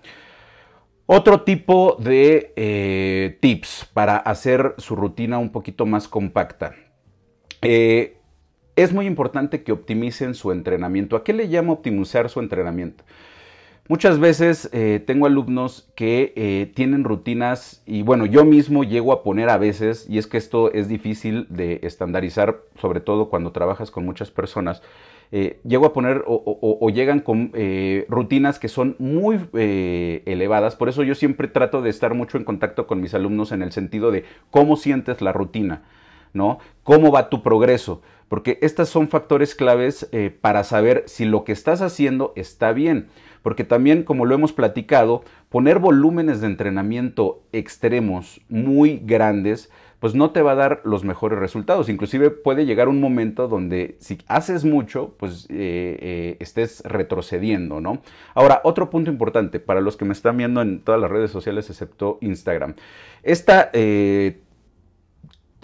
Otro 1.06 1.42
tipo 1.42 1.96
de 2.00 2.52
eh, 2.56 3.38
tips 3.40 3.88
para 3.92 4.16
hacer 4.16 4.74
su 4.78 4.96
rutina 4.96 5.38
un 5.38 5.52
poquito 5.52 5.86
más 5.86 6.08
compacta. 6.08 6.74
es 7.62 8.92
muy 8.92 9.06
importante 9.06 9.62
que 9.62 9.70
optimicen 9.70 10.34
su 10.34 10.50
entrenamiento. 10.50 11.14
¿A 11.14 11.22
qué 11.22 11.32
le 11.32 11.46
llamo 11.46 11.74
optimizar 11.74 12.28
su 12.28 12.40
entrenamiento? 12.40 13.04
Muchas 13.86 14.18
veces 14.18 14.70
eh, 14.72 15.02
tengo 15.06 15.26
alumnos 15.26 15.92
que 15.94 16.32
eh, 16.36 16.72
tienen 16.74 17.04
rutinas 17.04 17.82
y 17.84 18.00
bueno, 18.00 18.24
yo 18.24 18.42
mismo 18.46 18.82
llego 18.82 19.12
a 19.12 19.22
poner 19.22 19.50
a 19.50 19.58
veces, 19.58 20.06
y 20.08 20.16
es 20.16 20.26
que 20.26 20.38
esto 20.38 20.72
es 20.72 20.88
difícil 20.88 21.46
de 21.50 21.80
estandarizar, 21.82 22.62
sobre 22.80 23.00
todo 23.00 23.28
cuando 23.28 23.52
trabajas 23.52 23.90
con 23.90 24.06
muchas 24.06 24.30
personas, 24.30 24.82
eh, 25.32 25.60
llego 25.64 25.84
a 25.84 25.92
poner 25.92 26.24
o, 26.26 26.88
llegan 26.88 27.20
con 27.20 27.52
rutinas 28.08 28.58
que 28.58 28.68
son 28.68 28.96
muy 28.98 29.38
elevadas, 29.52 30.76
por 30.76 30.88
eso 30.88 31.02
yo 31.02 31.14
siempre 31.14 31.48
trato 31.48 31.82
de 31.82 31.90
estar 31.90 32.14
mucho 32.14 32.38
en 32.38 32.44
contacto 32.44 32.86
con 32.86 33.02
mis 33.02 33.12
alumnos 33.12 33.52
en 33.52 33.60
el 33.60 33.72
sentido 33.72 34.10
de 34.10 34.24
cómo 34.50 34.76
sientes 34.76 35.20
la 35.20 35.32
rutina, 35.32 35.82
¿no? 36.32 36.58
¿Cómo 36.84 37.12
va 37.12 37.28
tu 37.28 37.42
progreso? 37.42 38.00
Porque 38.28 38.58
estos 38.62 38.88
son 38.88 39.08
factores 39.08 39.54
claves 39.54 40.08
para 40.40 40.64
saber 40.64 41.04
si 41.06 41.26
lo 41.26 41.44
que 41.44 41.52
estás 41.52 41.82
haciendo 41.82 42.32
está 42.36 42.72
bien 42.72 43.08
porque 43.44 43.62
también, 43.62 44.04
como 44.04 44.24
lo 44.24 44.34
hemos 44.34 44.54
platicado, 44.54 45.22
poner 45.50 45.78
volúmenes 45.78 46.40
de 46.40 46.46
entrenamiento 46.46 47.42
extremos 47.52 48.40
muy 48.48 49.02
grandes, 49.04 49.70
pues 50.00 50.14
no 50.14 50.30
te 50.30 50.40
va 50.40 50.52
a 50.52 50.54
dar 50.54 50.80
los 50.84 51.04
mejores 51.04 51.38
resultados. 51.38 51.90
Inclusive 51.90 52.30
puede 52.30 52.64
llegar 52.64 52.88
un 52.88 53.02
momento 53.02 53.46
donde 53.46 53.98
si 54.00 54.16
haces 54.28 54.64
mucho, 54.64 55.14
pues 55.18 55.46
eh, 55.50 55.98
eh, 56.00 56.36
estés 56.40 56.82
retrocediendo, 56.86 57.82
¿no? 57.82 58.00
Ahora, 58.34 58.62
otro 58.64 58.88
punto 58.88 59.10
importante 59.10 59.60
para 59.60 59.82
los 59.82 59.98
que 59.98 60.06
me 60.06 60.14
están 60.14 60.38
viendo 60.38 60.62
en 60.62 60.80
todas 60.80 60.98
las 60.98 61.10
redes 61.10 61.30
sociales 61.30 61.68
excepto 61.68 62.16
Instagram. 62.22 62.76
Esta 63.22 63.68
eh, 63.74 64.40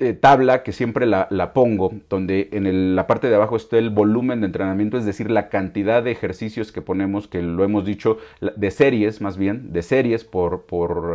eh, 0.01 0.15
tabla 0.15 0.63
que 0.63 0.73
siempre 0.73 1.07
la, 1.07 1.53
pongo, 1.53 1.93
donde 2.09 2.49
en 2.53 2.97
la 2.97 3.07
parte 3.07 3.29
de 3.29 3.35
abajo 3.35 3.57
está 3.57 3.77
el 3.77 3.91
volumen 3.91 4.41
de 4.41 4.47
entrenamiento, 4.47 4.97
es 4.97 5.05
decir, 5.05 5.31
la 5.31 5.49
cantidad 5.49 6.03
de 6.03 6.11
ejercicios 6.11 6.73
que 6.73 6.81
ponemos, 6.81 7.29
que 7.29 7.43
lo 7.43 7.65
hemos 7.65 7.85
dicho, 7.85 8.19
de 8.41 8.71
series 8.71 9.21
más 9.21 9.37
bien, 9.37 9.73
de 9.73 9.83
series 9.83 10.25
por, 10.25 10.65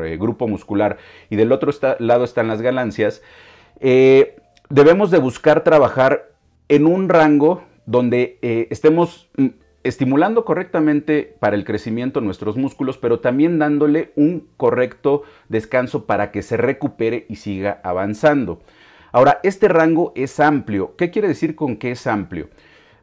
eh, 0.06 0.18
grupo 0.18 0.48
muscular, 0.48 0.98
y 1.30 1.36
del 1.36 1.52
otro 1.52 1.72
lado 2.00 2.24
están 2.24 2.48
las 2.48 2.62
ganancias, 2.62 3.24
eh, 3.80 4.38
debemos 4.70 5.10
de 5.10 5.18
buscar 5.18 5.64
trabajar 5.64 6.30
en 6.70 6.86
un 6.86 7.10
rango 7.10 7.64
donde 7.88 8.38
estemos 8.70 9.30
mm, 9.38 9.48
estimulando 9.86 10.46
correctamente 10.46 11.36
para 11.40 11.56
el 11.56 11.64
crecimiento 11.64 12.20
nuestros 12.20 12.58
músculos, 12.58 12.98
pero 12.98 13.20
también 13.20 13.60
dándole 13.60 14.12
un 14.16 14.48
correcto 14.58 15.22
descanso 15.48 16.06
para 16.06 16.32
que 16.32 16.42
se 16.42 16.58
recupere 16.58 17.28
y 17.30 17.36
siga 17.36 17.82
avanzando. 17.84 18.62
Ahora, 19.12 19.40
este 19.44 19.68
rango 19.68 20.12
es 20.16 20.40
amplio. 20.40 20.96
¿Qué 20.98 21.12
quiere 21.12 21.28
decir 21.28 21.56
con 21.56 21.78
que 21.78 21.92
es 21.92 22.08
amplio? 22.08 22.50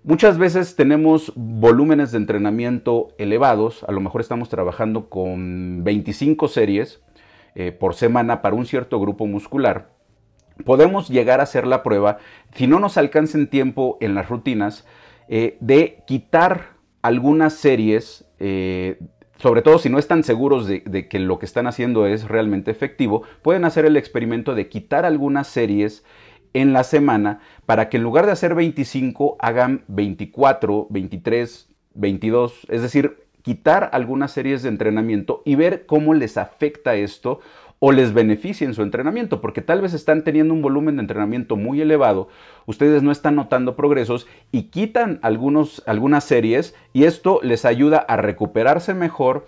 Muchas 0.02 0.38
veces 0.38 0.74
tenemos 0.74 1.32
volúmenes 1.36 2.10
de 2.10 2.18
entrenamiento 2.18 3.10
elevados, 3.16 3.84
a 3.84 3.92
lo 3.92 4.00
mejor 4.00 4.20
estamos 4.20 4.48
trabajando 4.48 5.08
con 5.08 5.84
25 5.84 6.48
series 6.48 7.00
eh, 7.54 7.70
por 7.70 7.94
semana 7.94 8.42
para 8.42 8.56
un 8.56 8.66
cierto 8.66 8.98
grupo 8.98 9.28
muscular. 9.28 9.90
Podemos 10.64 11.08
llegar 11.08 11.38
a 11.38 11.44
hacer 11.44 11.68
la 11.68 11.84
prueba, 11.84 12.18
si 12.56 12.66
no 12.66 12.80
nos 12.80 12.98
alcanza 12.98 13.38
en 13.38 13.46
tiempo 13.46 13.98
en 14.00 14.16
las 14.16 14.28
rutinas, 14.28 14.84
eh, 15.28 15.56
de 15.60 16.02
quitar 16.06 16.71
algunas 17.02 17.54
series, 17.54 18.24
eh, 18.38 18.98
sobre 19.36 19.62
todo 19.62 19.78
si 19.78 19.90
no 19.90 19.98
están 19.98 20.22
seguros 20.22 20.66
de, 20.66 21.08
que 21.08 21.18
lo 21.18 21.38
que 21.38 21.46
están 21.46 21.66
haciendo 21.66 22.06
es 22.06 22.28
realmente 22.28 22.70
efectivo, 22.70 23.24
pueden 23.42 23.64
hacer 23.64 23.84
el 23.84 23.96
experimento 23.96 24.54
de 24.54 24.68
quitar 24.68 25.04
algunas 25.04 25.48
series 25.48 26.04
en 26.54 26.72
la 26.72 26.84
semana 26.84 27.40
para 27.66 27.88
que 27.88 27.96
en 27.96 28.04
lugar 28.04 28.26
de 28.26 28.32
hacer 28.32 28.54
25 28.54 29.36
hagan 29.40 29.84
24, 29.88 30.86
23, 30.90 31.68
22, 31.94 32.66
es 32.68 32.82
decir, 32.82 33.18
quitar 33.42 33.90
algunas 33.92 34.30
series 34.30 34.62
de 34.62 34.68
entrenamiento 34.68 35.42
y 35.44 35.56
ver 35.56 35.86
cómo 35.86 36.14
les 36.14 36.36
afecta 36.36 36.94
esto 36.94 37.40
o 37.84 37.90
les 37.90 38.14
beneficia 38.14 38.64
en 38.64 38.74
su 38.74 38.82
entrenamiento, 38.82 39.40
porque 39.40 39.60
tal 39.60 39.80
vez 39.80 39.92
están 39.92 40.22
teniendo 40.22 40.54
un 40.54 40.62
volumen 40.62 40.94
de 40.94 41.00
entrenamiento 41.00 41.56
muy 41.56 41.80
elevado, 41.80 42.28
ustedes 42.64 43.02
no 43.02 43.10
están 43.10 43.34
notando 43.34 43.74
progresos 43.74 44.28
y 44.52 44.70
quitan 44.70 45.18
algunos, 45.22 45.82
algunas 45.84 46.22
series 46.22 46.76
y 46.92 47.06
esto 47.06 47.40
les 47.42 47.64
ayuda 47.64 47.98
a 47.98 48.16
recuperarse 48.16 48.94
mejor, 48.94 49.46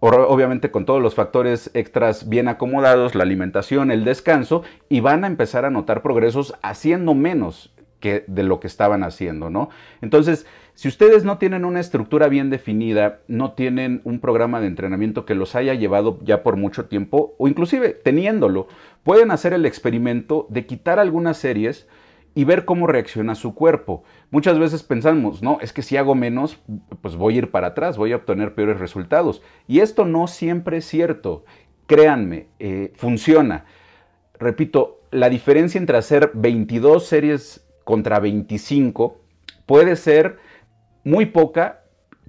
obviamente 0.00 0.70
con 0.70 0.86
todos 0.86 1.02
los 1.02 1.14
factores 1.14 1.70
extras 1.74 2.26
bien 2.26 2.48
acomodados, 2.48 3.14
la 3.14 3.24
alimentación, 3.24 3.90
el 3.90 4.06
descanso, 4.06 4.62
y 4.88 5.00
van 5.00 5.22
a 5.24 5.26
empezar 5.26 5.66
a 5.66 5.70
notar 5.70 6.00
progresos 6.00 6.54
haciendo 6.62 7.12
menos 7.12 7.74
que 8.00 8.24
de 8.26 8.44
lo 8.44 8.60
que 8.60 8.66
estaban 8.66 9.02
haciendo, 9.02 9.50
¿no? 9.50 9.68
Entonces, 10.00 10.46
si 10.74 10.88
ustedes 10.88 11.24
no 11.24 11.38
tienen 11.38 11.64
una 11.64 11.78
estructura 11.78 12.28
bien 12.28 12.50
definida, 12.50 13.20
no 13.28 13.52
tienen 13.52 14.00
un 14.04 14.18
programa 14.18 14.60
de 14.60 14.66
entrenamiento 14.66 15.24
que 15.24 15.36
los 15.36 15.54
haya 15.54 15.74
llevado 15.74 16.18
ya 16.22 16.42
por 16.42 16.56
mucho 16.56 16.86
tiempo, 16.86 17.34
o 17.38 17.46
inclusive 17.46 17.90
teniéndolo, 17.90 18.66
pueden 19.04 19.30
hacer 19.30 19.52
el 19.52 19.66
experimento 19.66 20.46
de 20.50 20.66
quitar 20.66 20.98
algunas 20.98 21.36
series 21.36 21.86
y 22.34 22.42
ver 22.42 22.64
cómo 22.64 22.88
reacciona 22.88 23.36
su 23.36 23.54
cuerpo. 23.54 24.02
Muchas 24.32 24.58
veces 24.58 24.82
pensamos, 24.82 25.42
no, 25.42 25.58
es 25.60 25.72
que 25.72 25.82
si 25.82 25.96
hago 25.96 26.16
menos, 26.16 26.58
pues 27.00 27.14
voy 27.14 27.36
a 27.36 27.38
ir 27.38 27.50
para 27.52 27.68
atrás, 27.68 27.96
voy 27.96 28.12
a 28.12 28.16
obtener 28.16 28.56
peores 28.56 28.80
resultados. 28.80 29.42
Y 29.68 29.78
esto 29.78 30.04
no 30.04 30.26
siempre 30.26 30.78
es 30.78 30.84
cierto. 30.86 31.44
Créanme, 31.86 32.48
eh, 32.58 32.92
funciona. 32.96 33.64
Repito, 34.40 35.02
la 35.12 35.28
diferencia 35.28 35.78
entre 35.78 35.96
hacer 35.96 36.32
22 36.34 37.06
series 37.06 37.64
contra 37.84 38.18
25 38.18 39.20
puede 39.66 39.94
ser 39.94 40.38
muy 41.04 41.26
poca, 41.26 41.82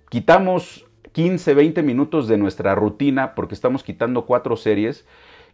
quitamos 0.10 0.86
15, 1.14 1.54
20 1.54 1.84
minutos 1.84 2.28
de 2.28 2.38
nuestra 2.38 2.76
rutina 2.76 3.36
porque 3.36 3.56
estamos 3.56 3.84
quitando 3.84 4.26
cuatro 4.26 4.58
series 4.58 5.06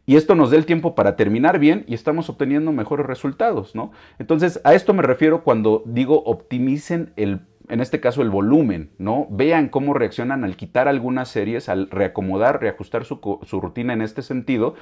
y 0.05 0.15
esto 0.15 0.35
nos 0.35 0.51
da 0.51 0.57
el 0.57 0.65
tiempo 0.65 0.95
para 0.95 1.15
terminar 1.15 1.59
bien 1.59 1.85
y 1.87 1.93
estamos 1.93 2.29
obteniendo 2.29 2.71
mejores 2.71 3.05
resultados, 3.05 3.75
¿no? 3.75 3.91
Entonces, 4.17 4.59
a 4.63 4.73
esto 4.73 4.93
me 4.93 5.03
refiero 5.03 5.43
cuando 5.43 5.83
digo 5.85 6.23
optimicen 6.25 7.13
el 7.15 7.41
en 7.71 7.79
este 7.79 8.01
caso 8.01 8.21
el 8.21 8.29
volumen, 8.29 8.91
¿no? 8.97 9.27
Vean 9.29 9.69
cómo 9.69 9.93
reaccionan 9.93 10.43
al 10.43 10.57
quitar 10.57 10.89
algunas 10.89 11.29
series, 11.29 11.69
al 11.69 11.89
reacomodar, 11.89 12.59
reajustar 12.59 13.05
su, 13.05 13.19
rutina 13.61 13.93
en 13.93 14.01
este 14.01 14.21
sentido 14.23 14.75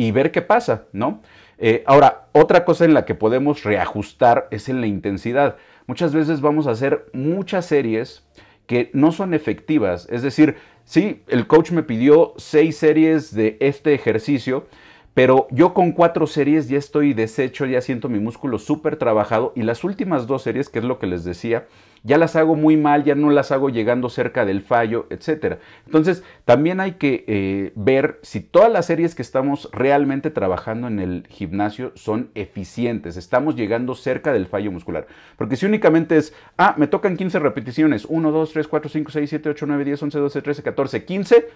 y 0.00 0.12
ver 0.12 0.30
qué 0.30 0.40
pasa, 0.40 0.86
¿no? 0.94 1.20
Eh, 1.58 1.82
ahora, 1.84 2.28
otra 2.32 2.64
cosa 2.64 2.86
en 2.86 2.94
la 2.94 3.04
que 3.04 3.14
podemos 3.14 3.64
reajustar 3.64 4.48
es 4.50 4.70
en 4.70 4.80
la 4.80 4.86
intensidad. 4.86 5.56
Muchas 5.86 6.14
veces 6.14 6.40
vamos 6.40 6.66
a 6.66 6.70
hacer 6.70 7.04
muchas 7.12 7.66
series 7.66 8.26
que 8.66 8.90
no 8.94 9.12
son 9.12 9.34
efectivas. 9.34 10.08
Es 10.10 10.22
decir, 10.22 10.56
sí, 10.84 11.22
el 11.28 11.46
coach 11.46 11.72
me 11.72 11.82
pidió 11.82 12.32
seis 12.38 12.78
series 12.78 13.34
de 13.34 13.58
este 13.60 13.92
ejercicio, 13.92 14.68
pero 15.12 15.48
yo 15.50 15.74
con 15.74 15.92
cuatro 15.92 16.26
series 16.26 16.70
ya 16.70 16.78
estoy 16.78 17.12
deshecho, 17.12 17.66
ya 17.66 17.82
siento 17.82 18.08
mi 18.08 18.20
músculo 18.20 18.58
súper 18.58 18.96
trabajado 18.96 19.52
y 19.54 19.64
las 19.64 19.84
últimas 19.84 20.26
dos 20.26 20.40
series, 20.40 20.70
que 20.70 20.78
es 20.78 20.84
lo 20.86 20.98
que 20.98 21.08
les 21.08 21.24
decía, 21.24 21.66
ya 22.02 22.18
las 22.18 22.36
hago 22.36 22.56
muy 22.56 22.76
mal, 22.76 23.04
ya 23.04 23.14
no 23.14 23.30
las 23.30 23.52
hago 23.52 23.68
llegando 23.68 24.08
cerca 24.08 24.44
del 24.44 24.62
fallo, 24.62 25.06
etc. 25.10 25.58
Entonces, 25.86 26.22
también 26.44 26.80
hay 26.80 26.92
que 26.92 27.24
eh, 27.26 27.72
ver 27.74 28.18
si 28.22 28.40
todas 28.40 28.72
las 28.72 28.86
series 28.86 29.14
que 29.14 29.22
estamos 29.22 29.68
realmente 29.72 30.30
trabajando 30.30 30.88
en 30.88 30.98
el 30.98 31.26
gimnasio 31.28 31.92
son 31.94 32.30
eficientes, 32.34 33.16
estamos 33.16 33.54
llegando 33.56 33.94
cerca 33.94 34.32
del 34.32 34.46
fallo 34.46 34.72
muscular. 34.72 35.06
Porque 35.36 35.56
si 35.56 35.66
únicamente 35.66 36.16
es, 36.16 36.34
ah, 36.56 36.74
me 36.78 36.86
tocan 36.86 37.16
15 37.16 37.38
repeticiones, 37.38 38.06
1, 38.06 38.30
2, 38.30 38.52
3, 38.52 38.68
4, 38.68 38.90
5, 38.90 39.10
6, 39.10 39.30
7, 39.30 39.48
8, 39.50 39.66
9, 39.66 39.84
10, 39.84 40.02
11, 40.02 40.18
12, 40.18 40.42
13, 40.42 40.62
14, 40.62 41.04
15, 41.04 41.48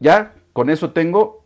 ya 0.00 0.34
con 0.52 0.70
eso 0.70 0.92
tengo 0.92 1.43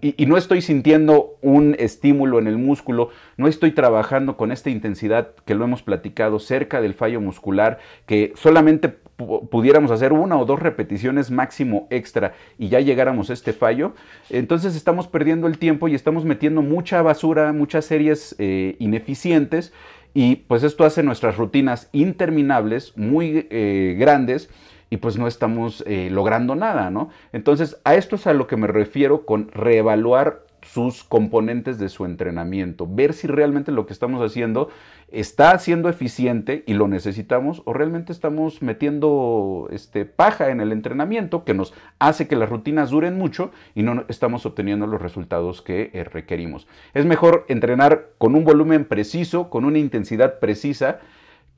y, 0.00 0.26
no 0.26 0.36
estoy 0.36 0.60
sintiendo 0.60 1.36
un 1.40 1.76
estímulo 1.78 2.38
en 2.38 2.46
el 2.46 2.58
músculo, 2.58 3.10
no 3.36 3.46
estoy 3.46 3.72
trabajando 3.72 4.36
con 4.36 4.50
esta 4.50 4.70
intensidad 4.70 5.34
que 5.44 5.54
lo 5.54 5.64
hemos 5.64 5.82
platicado 5.82 6.38
cerca 6.38 6.80
del 6.80 6.94
fallo 6.94 7.20
muscular, 7.20 7.78
que 8.06 8.32
solamente 8.34 8.88
pudiéramos 8.88 9.90
hacer 9.90 10.12
una 10.12 10.38
o 10.38 10.44
dos 10.44 10.60
repeticiones 10.60 11.30
máximo 11.30 11.86
extra 11.90 12.34
y 12.58 12.68
ya 12.68 12.80
llegáramos 12.80 13.30
a 13.30 13.32
este 13.32 13.52
fallo, 13.52 13.94
entonces 14.30 14.76
estamos 14.76 15.06
perdiendo 15.08 15.46
el 15.46 15.58
tiempo 15.58 15.88
y 15.88 15.94
estamos 15.94 16.24
metiendo 16.24 16.62
mucha 16.62 17.02
basura, 17.02 17.52
muchas 17.52 17.84
series 17.84 18.34
eh, 18.38 18.76
ineficientes 18.78 19.72
y 20.14 20.36
pues 20.36 20.62
esto 20.62 20.84
hace 20.84 21.02
nuestras 21.02 21.36
rutinas 21.36 21.88
interminables, 21.92 22.96
muy 22.96 23.46
eh, 23.50 23.96
grandes 23.98 24.50
y 24.90 24.98
pues 24.98 25.18
no 25.18 25.26
estamos 25.26 25.84
eh, 25.86 26.08
logrando 26.10 26.54
nada, 26.54 26.90
¿no? 26.90 27.10
Entonces, 27.32 27.80
a 27.84 27.94
esto 27.94 28.16
es 28.16 28.26
a 28.26 28.32
lo 28.32 28.46
que 28.46 28.56
me 28.56 28.66
refiero 28.66 29.26
con 29.26 29.50
reevaluar 29.52 30.48
sus 30.62 31.04
componentes 31.04 31.78
de 31.78 31.88
su 31.88 32.04
entrenamiento, 32.04 32.86
ver 32.88 33.12
si 33.12 33.26
realmente 33.26 33.72
lo 33.72 33.86
que 33.86 33.92
estamos 33.92 34.20
haciendo 34.24 34.68
está 35.10 35.58
siendo 35.58 35.88
eficiente 35.88 36.64
y 36.66 36.74
lo 36.74 36.88
necesitamos 36.88 37.62
o 37.64 37.72
realmente 37.72 38.12
estamos 38.12 38.60
metiendo 38.60 39.68
este, 39.70 40.04
paja 40.04 40.50
en 40.50 40.60
el 40.60 40.72
entrenamiento 40.72 41.44
que 41.44 41.54
nos 41.54 41.72
hace 41.98 42.28
que 42.28 42.36
las 42.36 42.50
rutinas 42.50 42.90
duren 42.90 43.16
mucho 43.16 43.50
y 43.74 43.82
no 43.82 44.04
estamos 44.08 44.44
obteniendo 44.44 44.86
los 44.86 45.00
resultados 45.00 45.62
que 45.62 45.90
eh, 45.94 46.04
requerimos. 46.04 46.66
Es 46.92 47.06
mejor 47.06 47.46
entrenar 47.48 48.10
con 48.18 48.34
un 48.34 48.44
volumen 48.44 48.84
preciso, 48.84 49.48
con 49.48 49.64
una 49.64 49.78
intensidad 49.78 50.38
precisa, 50.40 50.98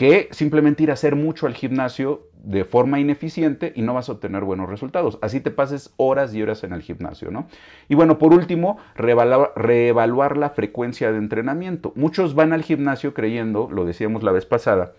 que 0.01 0.31
simplemente 0.31 0.83
ir 0.83 0.89
a 0.89 0.95
hacer 0.95 1.15
mucho 1.15 1.47
al 1.47 1.53
gimnasio 1.53 2.31
de 2.33 2.65
forma 2.65 3.01
ineficiente 3.01 3.75
y 3.77 3.83
no 3.83 3.93
vas 3.93 4.09
a 4.09 4.13
obtener 4.13 4.45
buenos 4.45 4.71
resultados. 4.71 5.19
Así 5.21 5.41
te 5.41 5.51
pases 5.51 5.93
horas 5.99 6.35
y 6.35 6.41
horas 6.41 6.65
en 6.65 6.73
el 6.73 6.81
gimnasio, 6.81 7.31
¿no? 7.31 7.49
Y 7.87 7.97
bueno, 7.97 8.17
por 8.17 8.33
último, 8.33 8.79
reevaluar, 8.95 10.39
la 10.39 10.49
frecuencia 10.49 11.13
de 11.13 11.19
entrenamiento. 11.19 11.93
Muchos 11.97 12.35
van 12.35 12.55
al 12.55 12.63
gimnasio 12.63 13.13
creyendo, 13.13 13.69
lo 13.71 13.85
decíamos 13.85 14.23
la 14.23 14.33
vez 14.33 14.47
pasada, 14.47 14.95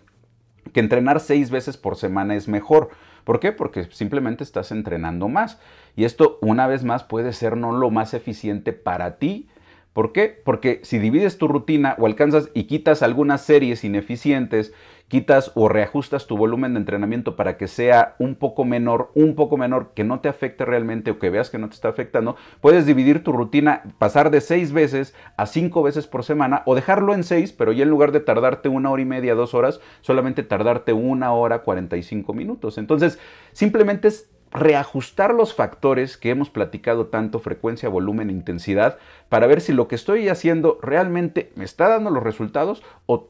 que 0.72 0.82
entrenar 0.82 1.20
seis 1.20 1.50
veces 1.50 1.78
por 1.78 1.96
semana 1.96 2.36
es 2.36 2.48
mejor. 2.48 2.90
¿Por 3.24 3.40
qué? 3.40 3.52
Porque 3.52 3.86
simplemente 3.86 4.44
estás 4.44 4.72
entrenando 4.72 5.30
más. 5.30 5.60
Y 5.96 6.04
esto, 6.04 6.38
una 6.42 6.68
vez 6.68 6.84
más, 6.84 7.04
puede 7.04 7.34
ser 7.34 7.58
no 7.58 7.72
lo 7.72 7.90
más 7.90 8.14
eficiente 8.14 8.72
para 8.72 9.18
ti, 9.18 9.50
¿Por 9.94 10.14
qué? 10.14 10.42
Porque 10.46 10.80
si 10.84 11.00
divides 11.00 11.38
tu 11.38 11.50
rutina 11.50 11.96
o 12.00 12.06
alcanzas 12.06 12.50
y 12.54 12.64
quitas 12.64 13.04
algunas 13.04 13.42
series 13.42 13.84
ineficientes, 13.84 14.74
quitas 15.10 15.52
o 15.56 15.68
reajustas 15.68 16.28
tu 16.28 16.38
volumen 16.38 16.74
de 16.74 16.80
entrenamiento 16.80 17.36
para 17.36 17.58
que 17.58 17.68
sea 17.68 18.16
un 18.18 18.36
poco 18.36 18.64
menor, 18.64 19.12
un 19.14 19.36
poco 19.36 19.58
menor, 19.58 19.92
que 19.94 20.06
no 20.06 20.22
te 20.22 20.30
afecte 20.30 20.64
realmente 20.64 21.12
o 21.12 21.20
que 21.20 21.30
veas 21.30 21.50
que 21.50 21.58
no 21.58 21.68
te 21.68 21.76
está 21.76 21.90
afectando, 21.90 22.38
puedes 22.62 22.86
dividir 22.86 23.22
tu 23.22 23.34
rutina, 23.34 23.84
pasar 23.98 24.32
de 24.32 24.40
seis 24.40 24.72
veces 24.72 25.14
a 25.36 25.46
cinco 25.46 25.84
veces 25.84 26.08
por 26.08 26.24
semana 26.24 26.64
o 26.66 26.74
dejarlo 26.74 27.14
en 27.14 27.26
seis, 27.26 27.52
pero 27.52 27.74
ya 27.74 27.84
en 27.84 27.90
lugar 27.90 28.14
de 28.14 28.22
tardarte 28.22 28.70
una 28.70 28.90
hora 28.90 29.02
y 29.02 29.06
media, 29.06 29.36
dos 29.36 29.54
horas, 29.54 29.82
solamente 30.00 30.44
tardarte 30.44 30.94
una 30.94 31.34
hora, 31.34 31.64
45 31.64 32.34
minutos. 32.34 32.78
Entonces, 32.78 33.20
simplemente 33.52 34.08
es 34.08 34.30
reajustar 34.52 35.34
los 35.34 35.54
factores 35.54 36.18
que 36.18 36.30
hemos 36.30 36.50
platicado 36.50 37.08
tanto, 37.08 37.40
frecuencia, 37.40 37.90
volumen, 37.90 38.30
intensidad, 38.30 38.98
para 39.30 39.48
ver 39.48 39.62
si 39.62 39.74
lo 39.74 39.88
que 39.88 39.96
estoy 39.96 40.28
haciendo 40.30 40.78
realmente 40.82 41.52
me 41.56 41.64
está 41.64 41.88
dando 41.88 42.10
los 42.10 42.24
resultados 42.24 42.84
o, 43.06 43.30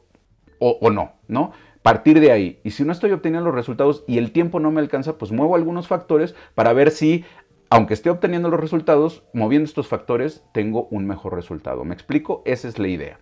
o, 0.60 0.90
no, 0.90 1.14
¿no? 1.28 1.52
Partir 1.84 2.20
de 2.20 2.32
ahí. 2.32 2.60
Y 2.64 2.72
si 2.72 2.84
no 2.84 2.92
estoy 2.92 3.12
obteniendo 3.12 3.46
los 3.46 3.56
resultados 3.56 4.04
y 4.08 4.18
el 4.18 4.32
tiempo 4.32 4.60
no 4.60 4.72
me 4.72 4.82
alcanza, 4.82 5.18
pues 5.18 5.32
muevo 5.32 5.56
algunos 5.56 5.88
factores 5.88 6.36
para 6.54 6.74
ver 6.74 6.92
si, 6.92 7.26
aunque 7.70 7.96
esté 7.96 8.10
obteniendo 8.10 8.50
los 8.50 8.60
resultados, 8.60 9.24
moviendo 9.34 9.66
estos 9.66 9.88
factores, 9.88 10.44
tengo 10.54 10.88
un 10.92 11.08
mejor 11.08 11.36
resultado. 11.36 11.84
¿Me 11.84 11.94
explico? 11.94 12.44
Esa 12.46 12.68
es 12.68 12.78
la 12.78 12.88
idea. 12.88 13.20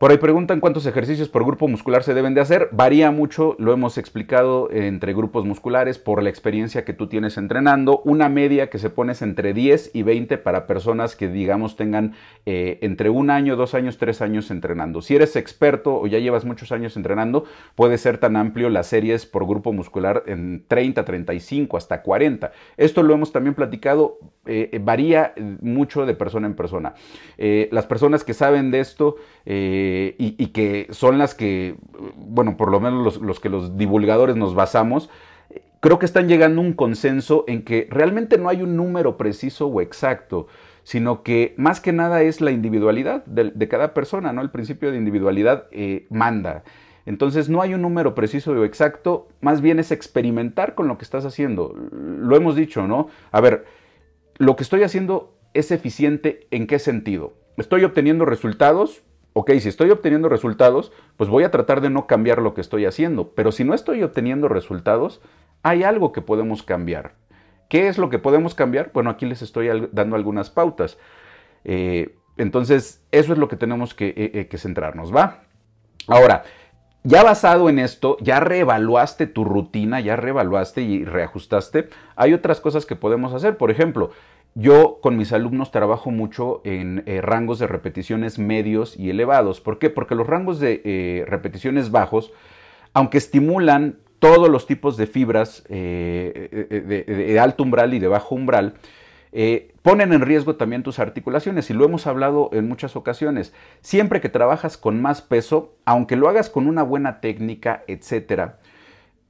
Por 0.00 0.10
ahí 0.10 0.16
preguntan 0.16 0.60
cuántos 0.60 0.86
ejercicios 0.86 1.28
por 1.28 1.44
grupo 1.44 1.68
muscular 1.68 2.02
se 2.04 2.14
deben 2.14 2.32
de 2.32 2.40
hacer. 2.40 2.70
Varía 2.72 3.10
mucho, 3.10 3.54
lo 3.58 3.74
hemos 3.74 3.98
explicado 3.98 4.70
entre 4.70 5.12
grupos 5.12 5.44
musculares 5.44 5.98
por 5.98 6.22
la 6.22 6.30
experiencia 6.30 6.86
que 6.86 6.94
tú 6.94 7.06
tienes 7.06 7.36
entrenando. 7.36 8.00
Una 8.06 8.30
media 8.30 8.70
que 8.70 8.78
se 8.78 8.88
pone 8.88 9.12
entre 9.20 9.52
10 9.52 9.90
y 9.92 10.02
20 10.02 10.38
para 10.38 10.66
personas 10.66 11.16
que 11.16 11.28
digamos 11.28 11.76
tengan 11.76 12.14
eh, 12.46 12.78
entre 12.80 13.10
un 13.10 13.28
año, 13.28 13.56
dos 13.56 13.74
años, 13.74 13.98
tres 13.98 14.22
años 14.22 14.50
entrenando. 14.50 15.02
Si 15.02 15.16
eres 15.16 15.36
experto 15.36 16.00
o 16.00 16.06
ya 16.06 16.18
llevas 16.18 16.46
muchos 16.46 16.72
años 16.72 16.96
entrenando, 16.96 17.44
puede 17.74 17.98
ser 17.98 18.16
tan 18.16 18.36
amplio 18.36 18.70
las 18.70 18.86
series 18.86 19.26
por 19.26 19.46
grupo 19.46 19.74
muscular 19.74 20.22
en 20.26 20.64
30, 20.66 21.04
35, 21.04 21.76
hasta 21.76 22.00
40. 22.00 22.52
Esto 22.78 23.02
lo 23.02 23.12
hemos 23.12 23.32
también 23.32 23.54
platicado, 23.54 24.16
eh, 24.46 24.80
varía 24.82 25.34
mucho 25.60 26.06
de 26.06 26.14
persona 26.14 26.46
en 26.46 26.54
persona. 26.54 26.94
Eh, 27.36 27.68
las 27.70 27.84
personas 27.84 28.24
que 28.24 28.32
saben 28.32 28.70
de 28.70 28.80
esto, 28.80 29.16
eh, 29.44 29.89
y, 30.18 30.46
que 30.48 30.88
son 30.90 31.18
las 31.18 31.34
que, 31.34 31.76
bueno, 32.16 32.56
por 32.56 32.70
lo 32.70 32.80
menos 32.80 33.20
los, 33.20 33.40
que 33.40 33.48
los 33.48 33.76
divulgadores 33.76 34.36
nos 34.36 34.54
basamos, 34.54 35.10
creo 35.80 35.98
que 35.98 36.06
están 36.06 36.28
llegando 36.28 36.60
a 36.60 36.64
un 36.64 36.72
consenso 36.74 37.44
en 37.46 37.62
que 37.62 37.88
realmente 37.90 38.38
no 38.38 38.48
hay 38.48 38.62
un 38.62 38.76
número 38.76 39.16
preciso 39.16 39.66
o 39.68 39.80
exacto, 39.80 40.46
sino 40.82 41.22
que 41.22 41.54
más 41.56 41.80
que 41.80 41.92
nada 41.92 42.22
es 42.22 42.40
la 42.40 42.50
individualidad 42.50 43.24
de, 43.26 43.68
cada 43.68 43.94
persona, 43.94 44.32
¿no? 44.32 44.42
El 44.42 44.50
principio 44.50 44.90
de 44.90 44.98
individualidad 44.98 45.66
eh, 45.72 46.06
manda. 46.10 46.64
Entonces 47.06 47.48
no 47.48 47.62
hay 47.62 47.74
un 47.74 47.82
número 47.82 48.14
preciso 48.14 48.52
o 48.52 48.64
exacto, 48.64 49.28
más 49.40 49.60
bien 49.60 49.78
es 49.78 49.90
experimentar 49.90 50.74
con 50.74 50.88
lo 50.88 50.98
que 50.98 51.04
estás 51.04 51.24
haciendo. 51.24 51.74
Lo 51.92 52.36
hemos 52.36 52.56
dicho, 52.56 52.86
¿no? 52.86 53.08
A 53.32 53.40
ver, 53.40 53.64
lo 54.38 54.56
que 54.56 54.62
estoy 54.62 54.82
haciendo 54.82 55.34
es 55.54 55.70
eficiente 55.70 56.46
en 56.50 56.66
qué 56.66 56.78
sentido? 56.78 57.34
Estoy 57.56 57.84
obteniendo 57.84 58.24
resultados, 58.24 59.02
ok, 59.40 59.52
si 59.60 59.70
estoy 59.70 59.90
obteniendo 59.90 60.28
resultados, 60.28 60.92
pues 61.16 61.30
voy 61.30 61.44
a 61.44 61.50
tratar 61.50 61.80
de 61.80 61.88
no 61.88 62.06
cambiar 62.06 62.42
lo 62.42 62.52
que 62.52 62.60
estoy 62.60 62.84
haciendo. 62.84 63.30
Pero 63.30 63.52
si 63.52 63.64
no 63.64 63.72
estoy 63.72 64.02
obteniendo 64.02 64.48
resultados, 64.48 65.22
hay 65.62 65.82
algo 65.82 66.12
que 66.12 66.20
podemos 66.20 66.62
cambiar. 66.62 67.14
¿Qué 67.70 67.88
es 67.88 67.96
lo 67.96 68.10
que 68.10 68.18
podemos 68.18 68.54
cambiar? 68.54 68.90
Bueno, 68.92 69.08
aquí 69.08 69.24
les 69.24 69.40
estoy 69.40 69.88
dando 69.92 70.16
algunas 70.16 70.50
pautas. 70.50 70.98
Eh, 71.64 72.16
entonces, 72.36 73.02
eso 73.12 73.32
es 73.32 73.38
lo 73.38 73.48
que 73.48 73.56
tenemos 73.56 73.94
que, 73.94 74.08
eh, 74.08 74.30
eh, 74.34 74.48
que 74.48 74.58
centrarnos, 74.58 75.14
¿va? 75.14 75.44
Ahora, 76.06 76.44
ya 77.02 77.22
basado 77.22 77.70
en 77.70 77.78
esto, 77.78 78.18
ya 78.20 78.40
reevaluaste 78.40 79.26
tu 79.26 79.44
rutina, 79.44 80.00
ya 80.00 80.16
reevaluaste 80.16 80.82
y 80.82 81.04
reajustaste, 81.04 81.88
hay 82.14 82.34
otras 82.34 82.60
cosas 82.60 82.84
que 82.84 82.96
podemos 82.96 83.32
hacer. 83.32 83.56
Por 83.56 83.70
ejemplo, 83.70 84.10
yo 84.54 84.98
con 85.00 85.16
mis 85.16 85.32
alumnos 85.32 85.70
trabajo 85.70 86.10
mucho 86.10 86.60
en 86.64 87.02
eh, 87.06 87.20
rangos 87.20 87.58
de 87.58 87.66
repeticiones 87.66 88.38
medios 88.38 88.98
y 88.98 89.10
elevados. 89.10 89.60
¿Por 89.60 89.78
qué? 89.78 89.90
Porque 89.90 90.14
los 90.14 90.26
rangos 90.26 90.58
de 90.58 90.82
eh, 90.84 91.24
repeticiones 91.26 91.90
bajos, 91.90 92.32
aunque 92.92 93.18
estimulan 93.18 93.98
todos 94.18 94.50
los 94.50 94.66
tipos 94.66 94.96
de 94.96 95.06
fibras 95.06 95.64
eh, 95.68 97.04
de, 97.06 97.40
alto 97.40 97.62
umbral 97.62 97.94
y 97.94 98.00
de 98.00 98.08
bajo 98.08 98.34
umbral, 98.34 98.74
ponen 99.82 100.12
en 100.12 100.20
riesgo 100.20 100.56
también 100.56 100.82
tus 100.82 100.98
articulaciones 100.98 101.70
y 101.70 101.74
lo 101.74 101.86
hemos 101.86 102.06
hablado 102.06 102.50
en 102.52 102.68
muchas 102.68 102.96
ocasiones. 102.96 103.54
Siempre 103.80 104.20
que 104.20 104.28
trabajas 104.28 104.76
con 104.76 105.00
más 105.00 105.22
peso, 105.22 105.74
aunque 105.86 106.16
lo 106.16 106.28
hagas 106.28 106.50
con 106.50 106.66
una 106.66 106.82
buena 106.82 107.20
técnica, 107.20 107.82
etcétera, 107.86 108.58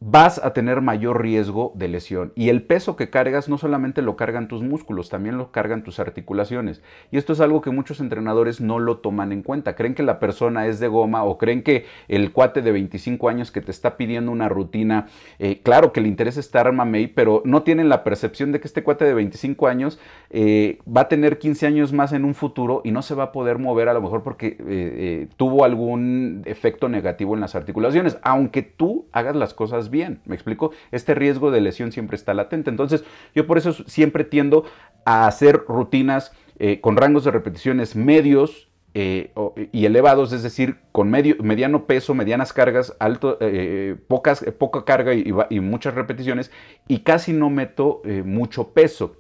vas 0.00 0.42
a 0.42 0.54
tener 0.54 0.80
mayor 0.80 1.20
riesgo 1.20 1.72
de 1.74 1.88
lesión. 1.88 2.32
Y 2.34 2.48
el 2.48 2.62
peso 2.62 2.96
que 2.96 3.10
cargas 3.10 3.50
no 3.50 3.58
solamente 3.58 4.00
lo 4.00 4.16
cargan 4.16 4.48
tus 4.48 4.62
músculos, 4.62 5.10
también 5.10 5.36
lo 5.36 5.52
cargan 5.52 5.84
tus 5.84 6.00
articulaciones. 6.00 6.82
Y 7.10 7.18
esto 7.18 7.34
es 7.34 7.40
algo 7.40 7.60
que 7.60 7.70
muchos 7.70 8.00
entrenadores 8.00 8.62
no 8.62 8.78
lo 8.78 8.98
toman 8.98 9.30
en 9.30 9.42
cuenta. 9.42 9.76
Creen 9.76 9.94
que 9.94 10.02
la 10.02 10.18
persona 10.18 10.66
es 10.66 10.80
de 10.80 10.88
goma 10.88 11.22
o 11.24 11.36
creen 11.36 11.62
que 11.62 11.84
el 12.08 12.32
cuate 12.32 12.62
de 12.62 12.72
25 12.72 13.28
años 13.28 13.50
que 13.50 13.60
te 13.60 13.70
está 13.70 13.98
pidiendo 13.98 14.32
una 14.32 14.48
rutina, 14.48 15.08
eh, 15.38 15.60
claro 15.62 15.92
que 15.92 16.00
le 16.00 16.08
interesa 16.08 16.40
estar 16.40 16.72
mamey, 16.72 17.06
pero 17.06 17.42
no 17.44 17.62
tienen 17.62 17.90
la 17.90 18.02
percepción 18.02 18.52
de 18.52 18.60
que 18.60 18.68
este 18.68 18.82
cuate 18.82 19.04
de 19.04 19.12
25 19.12 19.68
años 19.68 20.00
eh, 20.30 20.78
va 20.88 21.02
a 21.02 21.08
tener 21.08 21.38
15 21.38 21.66
años 21.66 21.92
más 21.92 22.14
en 22.14 22.24
un 22.24 22.34
futuro 22.34 22.80
y 22.84 22.90
no 22.90 23.02
se 23.02 23.14
va 23.14 23.24
a 23.24 23.32
poder 23.32 23.58
mover 23.58 23.90
a 23.90 23.94
lo 23.94 24.00
mejor 24.00 24.22
porque 24.22 24.56
eh, 24.66 25.28
tuvo 25.36 25.64
algún 25.64 26.40
efecto 26.46 26.88
negativo 26.88 27.34
en 27.34 27.42
las 27.42 27.54
articulaciones, 27.54 28.18
aunque 28.22 28.62
tú 28.62 29.04
hagas 29.12 29.36
las 29.36 29.52
cosas 29.52 29.89
bien, 29.90 30.20
¿me 30.24 30.34
explico? 30.34 30.72
Este 30.92 31.14
riesgo 31.14 31.50
de 31.50 31.60
lesión 31.60 31.92
siempre 31.92 32.16
está 32.16 32.34
latente. 32.34 32.70
Entonces, 32.70 33.04
yo 33.34 33.46
por 33.46 33.58
eso 33.58 33.72
siempre 33.72 34.24
tiendo 34.24 34.64
a 35.04 35.26
hacer 35.26 35.64
rutinas 35.66 36.32
eh, 36.58 36.80
con 36.80 36.96
rangos 36.96 37.24
de 37.24 37.30
repeticiones 37.30 37.96
medios 37.96 38.68
eh, 38.92 39.32
y 39.72 39.86
elevados, 39.86 40.32
es 40.32 40.42
decir, 40.42 40.76
con 40.92 41.10
medio, 41.10 41.36
mediano 41.42 41.86
peso, 41.86 42.14
medianas 42.14 42.52
cargas, 42.52 42.94
alto, 42.98 43.38
eh, 43.40 43.96
pocas, 44.08 44.44
poca 44.58 44.84
carga 44.84 45.14
y, 45.14 45.32
y, 45.48 45.60
muchas 45.60 45.94
repeticiones, 45.94 46.50
y 46.88 47.00
casi 47.00 47.32
no 47.32 47.50
meto 47.50 48.02
mucho 48.24 48.72
peso. 48.72 49.16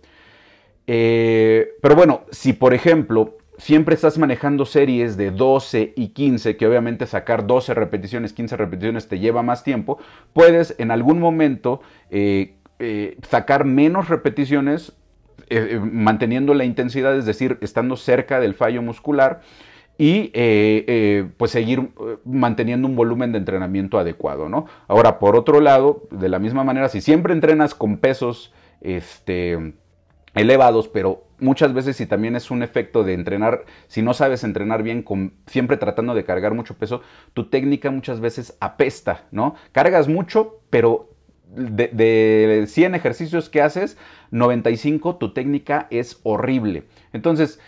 pero 0.86 1.94
bueno, 1.96 2.24
si 2.30 2.52
por 2.52 2.74
ejemplo 2.74 3.38
siempre 3.60 3.94
estás 3.94 4.18
manejando 4.18 4.64
series 4.64 5.16
de 5.16 5.30
12 5.30 5.92
y 5.94 6.08
15, 6.08 6.56
que 6.56 6.66
obviamente 6.66 7.06
sacar 7.06 7.46
12 7.46 7.74
repeticiones, 7.74 8.32
15 8.32 8.56
repeticiones 8.56 9.06
te 9.06 9.18
lleva 9.18 9.42
más 9.42 9.62
tiempo, 9.62 9.98
puedes 10.32 10.74
en 10.78 10.90
algún 10.90 11.20
momento 11.20 11.82
eh, 12.10 12.54
eh, 12.78 13.18
sacar 13.28 13.66
menos 13.66 14.08
repeticiones 14.08 14.94
eh, 15.50 15.78
manteniendo 15.82 16.54
la 16.54 16.64
intensidad, 16.64 17.16
es 17.16 17.26
decir, 17.26 17.58
estando 17.60 17.96
cerca 17.96 18.40
del 18.40 18.54
fallo 18.54 18.82
muscular 18.82 19.42
y 19.98 20.32
pues 21.36 21.50
seguir 21.50 21.90
manteniendo 22.24 22.88
un 22.88 22.96
volumen 22.96 23.32
de 23.32 23.38
entrenamiento 23.38 23.98
adecuado, 23.98 24.48
¿no? 24.48 24.64
Ahora, 24.88 25.18
por 25.18 25.36
otro 25.36 25.60
lado, 25.60 26.04
de 26.10 26.30
la 26.30 26.38
misma 26.38 26.64
manera, 26.64 26.88
si 26.88 27.02
siempre 27.02 27.34
entrenas 27.34 27.74
con 27.74 27.98
pesos 27.98 28.50
este, 28.80 29.74
elevados, 30.34 30.88
pero 30.88 31.24
muchas 31.38 31.72
veces 31.72 31.96
si 31.96 32.06
también 32.06 32.36
es 32.36 32.50
un 32.50 32.62
efecto 32.62 33.02
de 33.04 33.14
entrenar, 33.14 33.64
si 33.88 34.02
no 34.02 34.14
sabes 34.14 34.44
entrenar 34.44 34.82
bien, 34.82 35.02
con, 35.02 35.34
siempre 35.46 35.76
tratando 35.76 36.14
de 36.14 36.24
cargar 36.24 36.54
mucho 36.54 36.76
peso, 36.76 37.02
tu 37.34 37.48
técnica 37.48 37.90
muchas 37.90 38.20
veces 38.20 38.56
apesta, 38.60 39.24
¿no? 39.30 39.54
Cargas 39.72 40.08
mucho, 40.08 40.60
pero 40.70 41.10
de, 41.48 41.88
de 41.88 42.66
100 42.66 42.94
ejercicios 42.94 43.48
que 43.48 43.62
haces, 43.62 43.96
95 44.30 45.16
tu 45.16 45.32
técnica 45.32 45.88
es 45.90 46.20
horrible. 46.22 46.84
Entonces, 47.12 47.58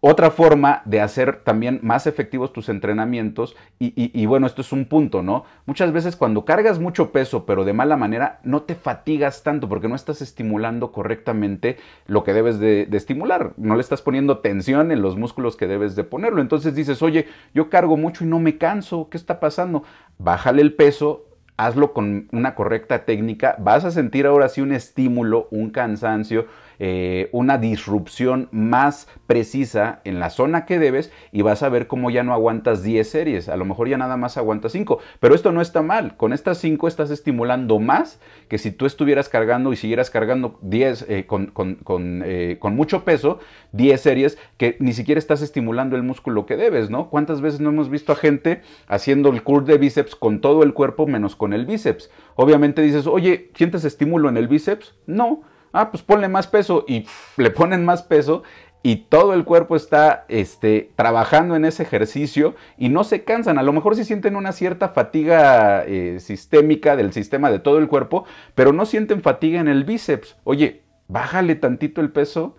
otra 0.00 0.30
forma 0.30 0.82
de 0.86 1.00
hacer 1.00 1.42
también 1.44 1.80
más 1.82 2.06
efectivos 2.06 2.52
tus 2.52 2.68
entrenamientos, 2.68 3.54
y, 3.78 4.26
bueno, 4.26 4.46
esto 4.46 4.62
es 4.62 4.72
un 4.72 4.86
punto, 4.86 5.22
¿no? 5.22 5.44
Muchas 5.66 5.92
veces 5.92 6.16
cuando 6.16 6.44
cargas 6.44 6.78
mucho 6.78 7.12
peso, 7.12 7.44
pero 7.44 7.64
de 7.64 7.72
mala 7.72 7.96
manera, 7.96 8.40
no 8.42 8.62
te 8.62 8.74
fatigas 8.74 9.42
tanto 9.42 9.68
porque 9.68 9.88
no 9.88 9.94
estás 9.94 10.22
estimulando 10.22 10.90
correctamente 10.92 11.76
lo 12.06 12.24
que 12.24 12.32
debes 12.32 12.58
de, 12.58 12.86
de 12.86 12.96
estimular, 12.96 13.52
no 13.56 13.74
le 13.74 13.80
estás 13.82 14.00
poniendo 14.00 14.38
tensión 14.38 14.90
en 14.90 15.02
los 15.02 15.16
músculos 15.16 15.56
que 15.56 15.66
debes 15.66 15.96
de 15.96 16.04
ponerlo. 16.04 16.40
Entonces 16.40 16.74
dices, 16.74 17.02
oye, 17.02 17.26
yo 17.54 17.68
cargo 17.68 17.96
mucho 17.96 18.24
y 18.24 18.26
no 18.26 18.38
me 18.38 18.58
canso, 18.58 19.08
¿qué 19.10 19.16
está 19.16 19.38
pasando? 19.38 19.82
Bájale 20.18 20.62
el 20.62 20.74
peso, 20.74 21.26
hazlo 21.56 21.92
con 21.92 22.28
una 22.32 22.54
correcta 22.54 23.04
técnica, 23.04 23.54
vas 23.58 23.84
a 23.84 23.90
sentir 23.90 24.26
ahora 24.26 24.48
sí 24.48 24.62
un 24.62 24.72
estímulo, 24.72 25.46
un 25.50 25.70
cansancio, 25.70 26.46
eh, 26.82 27.28
una 27.32 27.58
disrupción 27.58 28.48
más 28.52 29.06
precisa 29.26 30.00
en 30.04 30.18
la 30.18 30.30
zona 30.30 30.64
que 30.64 30.78
debes 30.78 31.12
y 31.30 31.42
vas 31.42 31.62
a 31.62 31.68
ver 31.68 31.86
cómo 31.86 32.10
ya 32.10 32.22
no 32.22 32.32
aguantas 32.32 32.82
10 32.82 33.06
series, 33.06 33.48
a 33.50 33.56
lo 33.58 33.66
mejor 33.66 33.88
ya 33.90 33.98
nada 33.98 34.16
más 34.16 34.38
aguantas 34.38 34.72
5, 34.72 34.98
pero 35.20 35.34
esto 35.34 35.52
no 35.52 35.60
está 35.60 35.82
mal, 35.82 36.16
con 36.16 36.32
estas 36.32 36.56
5 36.56 36.88
estás 36.88 37.10
estimulando 37.10 37.78
más 37.78 38.18
que 38.48 38.56
si 38.56 38.72
tú 38.72 38.86
estuvieras 38.86 39.28
cargando 39.28 39.74
y 39.74 39.76
siguieras 39.76 40.08
cargando 40.08 40.58
10 40.62 41.02
eh, 41.02 41.26
eh, 41.28 42.56
con, 42.58 42.74
mucho 42.74 43.04
peso, 43.04 43.40
10 43.72 44.00
series 44.00 44.38
que 44.56 44.78
ni 44.80 44.94
siquiera 44.94 45.18
estás 45.18 45.42
estimulando 45.42 45.96
el 45.96 46.02
músculo 46.02 46.46
que 46.46 46.56
debes, 46.56 46.88
¿no? 46.88 47.10
¿Cuántas 47.10 47.42
veces 47.42 47.60
no 47.60 47.68
hemos 47.68 47.90
visto 47.90 48.12
a 48.12 48.16
gente 48.16 48.62
haciendo 48.86 49.28
el 49.28 49.42
curl 49.42 49.66
de 49.66 49.76
bíceps 49.76 50.16
con 50.16 50.40
todo 50.40 50.62
el 50.62 50.72
cuerpo 50.72 51.06
menos 51.06 51.36
con 51.36 51.52
el 51.52 51.66
bíceps? 51.66 52.10
Obviamente 52.36 52.80
dices, 52.80 53.06
oye, 53.06 53.50
¿sientes 53.54 53.84
estímulo 53.84 54.30
en 54.30 54.38
el 54.38 54.48
bíceps? 54.48 54.94
No, 55.06 55.42
ah, 55.72 55.90
pues 55.90 56.02
ponle 56.02 56.28
más 56.28 56.46
peso 56.46 56.84
y 56.86 57.06
le 57.36 57.50
ponen 57.50 57.84
más 57.84 58.02
peso 58.02 58.42
y 58.82 58.96
todo 58.96 59.34
el 59.34 59.44
cuerpo 59.44 59.76
está 59.76 60.24
este, 60.28 60.90
trabajando 60.96 61.54
en 61.54 61.64
ese 61.64 61.82
ejercicio 61.82 62.54
y 62.78 62.88
no 62.88 63.04
se 63.04 63.24
cansan. 63.24 63.58
A 63.58 63.62
lo 63.62 63.72
mejor 63.72 63.94
sí 63.94 64.04
sienten 64.04 64.36
una 64.36 64.52
cierta 64.52 64.88
fatiga 64.90 65.84
eh, 65.84 66.18
sistémica 66.18 66.96
del 66.96 67.12
sistema 67.12 67.50
de 67.50 67.58
todo 67.58 67.78
el 67.78 67.88
cuerpo, 67.88 68.24
pero 68.54 68.72
no 68.72 68.86
sienten 68.86 69.20
fatiga 69.20 69.60
en 69.60 69.68
el 69.68 69.84
bíceps. 69.84 70.36
Oye, 70.44 70.82
bájale 71.08 71.56
tantito 71.56 72.00
el 72.00 72.10
peso, 72.10 72.56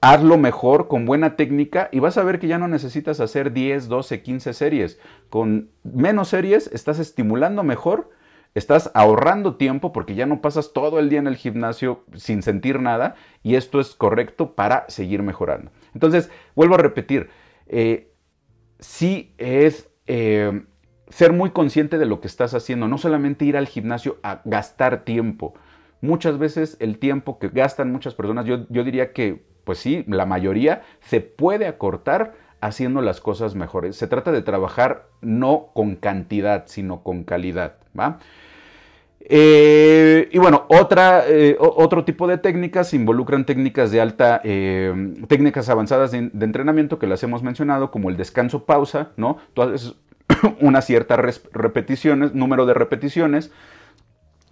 hazlo 0.00 0.38
mejor, 0.38 0.86
con 0.86 1.04
buena 1.04 1.34
técnica 1.34 1.88
y 1.90 1.98
vas 1.98 2.16
a 2.16 2.22
ver 2.22 2.38
que 2.38 2.46
ya 2.46 2.58
no 2.58 2.68
necesitas 2.68 3.18
hacer 3.18 3.52
10, 3.52 3.88
12, 3.88 4.22
15 4.22 4.52
series. 4.52 5.00
Con 5.30 5.70
menos 5.82 6.28
series 6.28 6.70
estás 6.72 7.00
estimulando 7.00 7.64
mejor 7.64 8.10
estás 8.54 8.90
ahorrando 8.94 9.56
tiempo 9.56 9.92
porque 9.92 10.14
ya 10.14 10.26
no 10.26 10.40
pasas 10.40 10.72
todo 10.72 10.98
el 10.98 11.08
día 11.08 11.18
en 11.18 11.26
el 11.26 11.36
gimnasio 11.36 12.04
sin 12.14 12.42
sentir 12.42 12.80
nada 12.80 13.16
y 13.42 13.56
esto 13.56 13.80
es 13.80 13.94
correcto 13.94 14.54
para 14.54 14.84
seguir 14.88 15.22
mejorando. 15.22 15.70
Entonces, 15.92 16.30
vuelvo 16.54 16.76
a 16.76 16.78
repetir, 16.78 17.30
eh, 17.66 18.12
sí 18.78 19.34
es 19.38 19.90
eh, 20.06 20.64
ser 21.08 21.32
muy 21.32 21.50
consciente 21.50 21.98
de 21.98 22.06
lo 22.06 22.20
que 22.20 22.28
estás 22.28 22.54
haciendo, 22.54 22.88
no 22.88 22.98
solamente 22.98 23.44
ir 23.44 23.56
al 23.56 23.66
gimnasio 23.66 24.18
a 24.22 24.40
gastar 24.44 25.04
tiempo. 25.04 25.54
Muchas 26.00 26.38
veces 26.38 26.76
el 26.80 26.98
tiempo 26.98 27.38
que 27.38 27.48
gastan 27.48 27.90
muchas 27.90 28.14
personas, 28.14 28.46
yo, 28.46 28.66
yo 28.68 28.84
diría 28.84 29.12
que, 29.12 29.44
pues 29.64 29.78
sí, 29.78 30.04
la 30.06 30.26
mayoría 30.26 30.82
se 31.00 31.20
puede 31.20 31.66
acortar 31.66 32.34
haciendo 32.64 33.02
las 33.02 33.20
cosas 33.20 33.54
mejores. 33.54 33.94
Se 33.96 34.06
trata 34.06 34.32
de 34.32 34.40
trabajar 34.40 35.06
no 35.20 35.68
con 35.74 35.96
cantidad, 35.96 36.64
sino 36.66 37.02
con 37.02 37.24
calidad. 37.24 37.74
¿va? 37.98 38.18
Eh, 39.20 40.30
y 40.32 40.38
bueno, 40.38 40.64
otra, 40.68 41.24
eh, 41.28 41.56
otro 41.58 42.04
tipo 42.04 42.26
de 42.26 42.38
técnicas 42.38 42.94
involucran 42.94 43.44
técnicas 43.44 43.90
de 43.90 44.00
alta, 44.00 44.40
eh, 44.44 45.14
técnicas 45.28 45.68
avanzadas 45.68 46.12
de, 46.12 46.18
entrenamiento 46.18 46.98
que 46.98 47.06
las 47.06 47.22
hemos 47.22 47.42
mencionado, 47.42 47.90
como 47.90 48.08
el 48.08 48.16
descanso 48.16 48.64
pausa, 48.64 49.10
¿no? 49.18 49.36
Tú 49.52 49.60
haces 49.62 49.94
una 50.60 50.80
cierta 50.80 51.16
repeticiones, 51.16 52.34
número 52.34 52.64
de 52.64 52.72
repeticiones, 52.72 53.52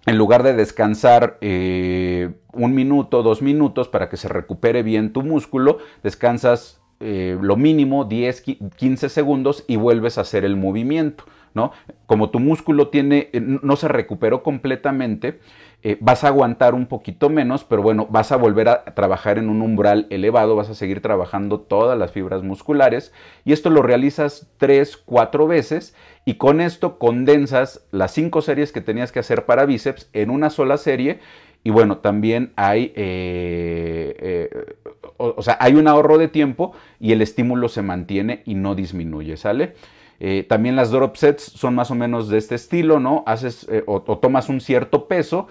en 0.05 0.17
lugar 0.19 0.43
de 0.43 0.53
descansar 0.53 1.37
un 1.41 2.75
minuto, 2.75 3.23
dos 3.23 3.41
minutos 3.41 3.87
para 3.87 4.09
que 4.09 4.17
se 4.17 4.27
recupere 4.27 4.83
bien 4.83 5.13
tu 5.13 5.23
músculo, 5.23 5.77
descansas 6.03 6.82
lo 7.03 7.57
mínimo 7.57 8.05
10, 8.05 8.43
15 8.75 9.09
segundos 9.09 9.65
y 9.67 9.75
vuelves 9.75 10.17
a 10.17 10.21
hacer 10.21 10.45
el 10.45 10.55
movimiento. 10.55 11.25
¿no? 11.53 11.71
Como 12.05 12.29
tu 12.29 12.39
músculo 12.39 12.89
tiene, 12.89 13.29
eh, 13.33 13.39
no 13.39 13.75
se 13.75 13.87
recuperó 13.87 14.43
completamente, 14.43 15.39
eh, 15.83 15.97
vas 15.99 16.23
a 16.23 16.27
aguantar 16.27 16.73
un 16.73 16.87
poquito 16.87 17.29
menos, 17.29 17.63
pero 17.63 17.81
bueno, 17.81 18.07
vas 18.09 18.31
a 18.31 18.37
volver 18.37 18.69
a 18.69 18.85
trabajar 18.95 19.37
en 19.37 19.49
un 19.49 19.61
umbral 19.61 20.07
elevado, 20.09 20.55
vas 20.55 20.69
a 20.69 20.75
seguir 20.75 21.01
trabajando 21.01 21.59
todas 21.59 21.97
las 21.97 22.11
fibras 22.11 22.41
musculares 22.41 23.13
y 23.43 23.53
esto 23.53 23.69
lo 23.69 23.81
realizas 23.81 24.47
tres, 24.57 24.97
cuatro 24.97 25.45
veces 25.45 25.95
y 26.25 26.35
con 26.35 26.61
esto 26.61 26.97
condensas 26.97 27.85
las 27.91 28.11
cinco 28.11 28.41
series 28.41 28.71
que 28.71 28.81
tenías 28.81 29.11
que 29.11 29.19
hacer 29.19 29.45
para 29.45 29.65
bíceps 29.65 30.09
en 30.13 30.29
una 30.29 30.49
sola 30.49 30.77
serie 30.77 31.19
y 31.63 31.69
bueno, 31.69 31.97
también 31.97 32.51
hay, 32.55 32.91
eh, 32.95 34.75
o, 35.17 35.41
sea, 35.41 35.57
hay 35.59 35.75
un 35.75 35.87
ahorro 35.87 36.17
de 36.17 36.27
tiempo 36.27 36.73
y 36.99 37.13
el 37.13 37.21
estímulo 37.21 37.69
se 37.69 37.81
mantiene 37.81 38.43
y 38.45 38.55
no 38.55 38.75
disminuye, 38.75 39.37
¿sale? 39.37 39.73
Eh, 40.19 40.45
también 40.47 40.75
las 40.75 40.91
drop 40.91 41.15
sets 41.15 41.43
son 41.43 41.75
más 41.75 41.91
o 41.91 41.95
menos 41.95 42.29
de 42.29 42.37
este 42.37 42.55
estilo, 42.55 42.99
¿no? 42.99 43.23
Haces 43.25 43.67
eh, 43.69 43.83
o, 43.87 44.01
tomas 44.01 44.47
un 44.49 44.61
cierto 44.61 45.07
peso, 45.07 45.47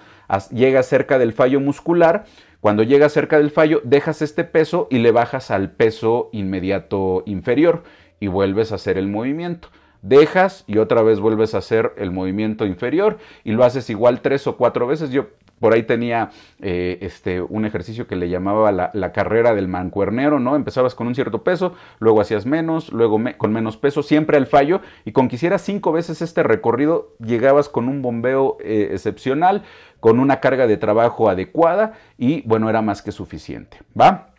llegas 0.51 0.87
cerca 0.87 1.19
del 1.19 1.33
fallo 1.33 1.59
muscular. 1.59 2.25
Cuando 2.59 2.83
llegas 2.83 3.11
cerca 3.11 3.37
del 3.37 3.51
fallo, 3.51 3.81
dejas 3.83 4.21
este 4.21 4.43
peso 4.43 4.87
y 4.89 4.99
le 4.99 5.11
bajas 5.11 5.51
al 5.51 5.71
peso 5.71 6.29
inmediato 6.31 7.23
inferior 7.25 7.83
y 8.19 8.27
vuelves 8.27 8.71
a 8.71 8.75
hacer 8.75 8.97
el 8.97 9.07
movimiento. 9.07 9.67
Dejas 10.01 10.63
y 10.65 10.77
otra 10.79 11.01
vez 11.01 11.19
vuelves 11.19 11.55
a 11.55 11.59
hacer 11.59 11.93
el 11.97 12.11
movimiento 12.11 12.65
inferior 12.65 13.17
y 13.43 13.51
lo 13.51 13.63
haces 13.63 13.89
igual 13.89 14.21
tres 14.21 14.47
o 14.47 14.57
cuatro 14.57 14.87
veces. 14.87 15.11
Yo 15.11 15.27
por 15.63 15.73
ahí 15.73 15.83
tenía 15.83 16.29
eh, 16.59 16.97
este, 16.99 17.41
un 17.41 17.63
ejercicio 17.63 18.05
que 18.05 18.17
le 18.17 18.27
llamaba 18.27 18.69
la, 18.73 19.11
carrera 19.13 19.55
del 19.55 19.69
mancuernero, 19.69 20.37
¿no? 20.37 20.57
Empezabas 20.57 20.93
con 20.93 21.07
un 21.07 21.15
cierto 21.15 21.45
peso, 21.45 21.73
luego 21.99 22.19
hacías 22.19 22.45
menos, 22.45 22.91
luego 22.91 23.17
con 23.37 23.53
menos 23.53 23.77
peso, 23.77 24.03
siempre 24.03 24.35
al 24.35 24.45
fallo, 24.45 24.81
y 25.05 25.13
con 25.13 25.29
que 25.29 25.37
hicieras 25.37 25.61
cinco 25.61 25.93
veces 25.93 26.21
este 26.21 26.43
recorrido, 26.43 27.15
llegabas 27.17 27.69
con 27.69 27.87
un 27.87 28.01
bombeo 28.01 28.57
eh, 28.59 28.89
excepcional, 28.91 29.63
con 30.01 30.19
una 30.19 30.41
carga 30.41 30.67
de 30.67 30.75
trabajo 30.75 31.29
adecuada, 31.29 31.93
y 32.17 32.41
bueno, 32.41 32.69
era 32.69 32.81
más 32.81 33.01
que 33.01 33.13
suficiente, 33.13 33.77
¿va? 33.97 34.33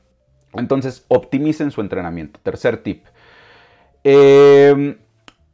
Entonces, 0.52 1.06
optimicen 1.08 1.70
su 1.70 1.80
entrenamiento. 1.80 2.38
Tercer 2.42 2.82
tip. 2.82 3.06
Eh, 4.04 4.98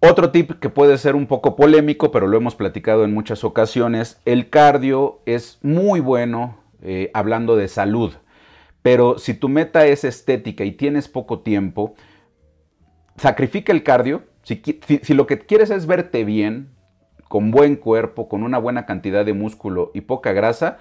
otro 0.00 0.30
tip 0.30 0.52
que 0.58 0.70
puede 0.70 0.98
ser 0.98 1.14
un 1.14 1.26
poco 1.26 1.56
polémico, 1.56 2.10
pero 2.10 2.26
lo 2.26 2.36
hemos 2.36 2.54
platicado 2.54 3.04
en 3.04 3.12
muchas 3.12 3.44
ocasiones, 3.44 4.20
el 4.24 4.48
cardio 4.48 5.20
es 5.26 5.58
muy 5.62 6.00
bueno 6.00 6.58
eh, 6.82 7.10
hablando 7.14 7.56
de 7.56 7.68
salud, 7.68 8.12
pero 8.82 9.18
si 9.18 9.34
tu 9.34 9.48
meta 9.48 9.86
es 9.86 10.04
estética 10.04 10.64
y 10.64 10.72
tienes 10.72 11.08
poco 11.08 11.40
tiempo, 11.40 11.94
sacrifica 13.16 13.72
el 13.72 13.82
cardio. 13.82 14.24
Si, 14.42 14.62
si 15.02 15.12
lo 15.12 15.26
que 15.26 15.38
quieres 15.38 15.68
es 15.68 15.86
verte 15.86 16.24
bien, 16.24 16.70
con 17.28 17.50
buen 17.50 17.76
cuerpo, 17.76 18.28
con 18.28 18.42
una 18.42 18.58
buena 18.58 18.86
cantidad 18.86 19.24
de 19.24 19.34
músculo 19.34 19.92
y 19.94 20.00
poca 20.00 20.32
grasa, 20.32 20.78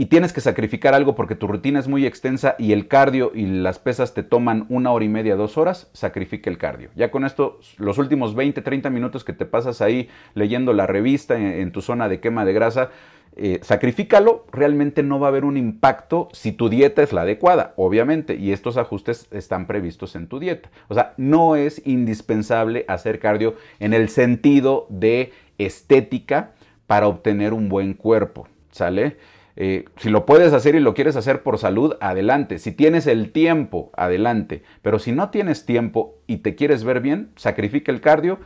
y 0.00 0.06
tienes 0.06 0.32
que 0.32 0.40
sacrificar 0.40 0.94
algo 0.94 1.16
porque 1.16 1.34
tu 1.34 1.48
rutina 1.48 1.80
es 1.80 1.88
muy 1.88 2.06
extensa 2.06 2.54
y 2.56 2.72
el 2.72 2.86
cardio 2.86 3.32
y 3.34 3.46
las 3.46 3.80
pesas 3.80 4.14
te 4.14 4.22
toman 4.22 4.64
una 4.68 4.92
hora 4.92 5.04
y 5.04 5.08
media, 5.08 5.34
dos 5.34 5.58
horas, 5.58 5.90
sacrifica 5.92 6.48
el 6.48 6.56
cardio. 6.56 6.90
Ya 6.94 7.10
con 7.10 7.24
esto, 7.24 7.58
los 7.78 7.98
últimos 7.98 8.36
20, 8.36 8.62
30 8.62 8.90
minutos 8.90 9.24
que 9.24 9.32
te 9.32 9.44
pasas 9.44 9.80
ahí 9.80 10.08
leyendo 10.34 10.72
la 10.72 10.86
revista 10.86 11.36
en, 11.36 11.72
tu 11.72 11.82
zona 11.82 12.08
de 12.08 12.20
quema 12.20 12.44
de 12.44 12.52
grasa, 12.52 12.90
eh, 13.34 13.58
sacrifícalo, 13.62 14.46
realmente 14.52 15.02
no 15.02 15.18
va 15.18 15.26
a 15.26 15.30
haber 15.30 15.44
un 15.44 15.56
impacto 15.56 16.28
si 16.32 16.52
tu 16.52 16.68
dieta 16.68 17.02
es 17.02 17.12
la 17.12 17.22
adecuada, 17.22 17.74
obviamente, 17.74 18.36
y 18.36 18.52
estos 18.52 18.76
ajustes 18.76 19.26
están 19.32 19.66
previstos 19.66 20.14
en 20.14 20.28
tu 20.28 20.38
dieta. 20.38 20.70
O 20.86 20.94
sea, 20.94 21.14
no 21.16 21.56
es 21.56 21.84
indispensable 21.84 22.84
hacer 22.86 23.18
cardio 23.18 23.56
en 23.80 23.94
el 23.94 24.10
sentido 24.10 24.86
de 24.90 25.32
estética 25.58 26.52
para 26.86 27.08
obtener 27.08 27.52
un 27.52 27.68
buen 27.68 27.94
cuerpo, 27.94 28.46
¿sale? 28.70 29.16
Eh, 29.60 29.86
si 29.96 30.08
lo 30.08 30.24
puedes 30.24 30.52
hacer 30.52 30.76
y 30.76 30.80
lo 30.80 30.94
quieres 30.94 31.16
hacer 31.16 31.42
por 31.42 31.58
salud, 31.58 31.96
adelante. 32.00 32.60
Si 32.60 32.70
tienes 32.70 33.08
el 33.08 33.32
tiempo, 33.32 33.90
adelante. 33.96 34.62
Pero 34.82 35.00
si 35.00 35.10
no 35.10 35.30
tienes 35.30 35.66
tiempo 35.66 36.14
y 36.28 36.38
te 36.38 36.54
quieres 36.54 36.84
ver 36.84 37.00
bien, 37.00 37.32
sacrifica 37.34 37.90
el 37.90 38.00
cardio, 38.00 38.38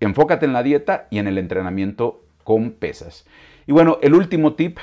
enfócate 0.00 0.44
en 0.44 0.52
la 0.52 0.64
dieta 0.64 1.06
y 1.08 1.18
en 1.18 1.28
el 1.28 1.38
entrenamiento 1.38 2.24
con 2.42 2.72
pesas. 2.72 3.28
Y 3.68 3.72
bueno, 3.72 3.98
el 4.02 4.14
último 4.14 4.54
tip 4.54 4.78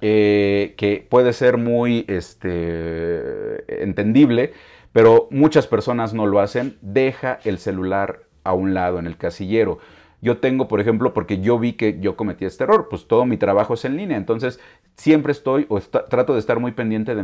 eh, 0.00 0.74
que 0.76 1.06
puede 1.08 1.32
ser 1.32 1.56
muy 1.56 2.04
este, 2.08 3.82
entendible, 3.84 4.54
pero 4.92 5.28
muchas 5.30 5.68
personas 5.68 6.14
no 6.14 6.26
lo 6.26 6.40
hacen, 6.40 6.78
deja 6.82 7.38
el 7.44 7.58
celular 7.58 8.22
a 8.42 8.54
un 8.54 8.74
lado 8.74 8.98
en 8.98 9.06
el 9.06 9.16
casillero. 9.16 9.78
Yo 10.20 10.38
tengo, 10.38 10.68
por 10.68 10.80
ejemplo, 10.80 11.14
porque 11.14 11.40
yo 11.40 11.58
vi 11.58 11.74
que 11.74 12.00
yo 12.00 12.16
cometí 12.16 12.44
este 12.44 12.64
error, 12.64 12.88
pues 12.90 13.06
todo 13.06 13.24
mi 13.24 13.36
trabajo 13.36 13.74
es 13.74 13.84
en 13.84 13.96
línea, 13.96 14.16
entonces 14.16 14.60
siempre 14.98 15.30
estoy 15.30 15.64
o 15.68 15.80
trato 15.80 16.34
de 16.34 16.40
estar 16.40 16.58
muy 16.58 16.72
pendiente 16.72 17.14
de 17.14 17.22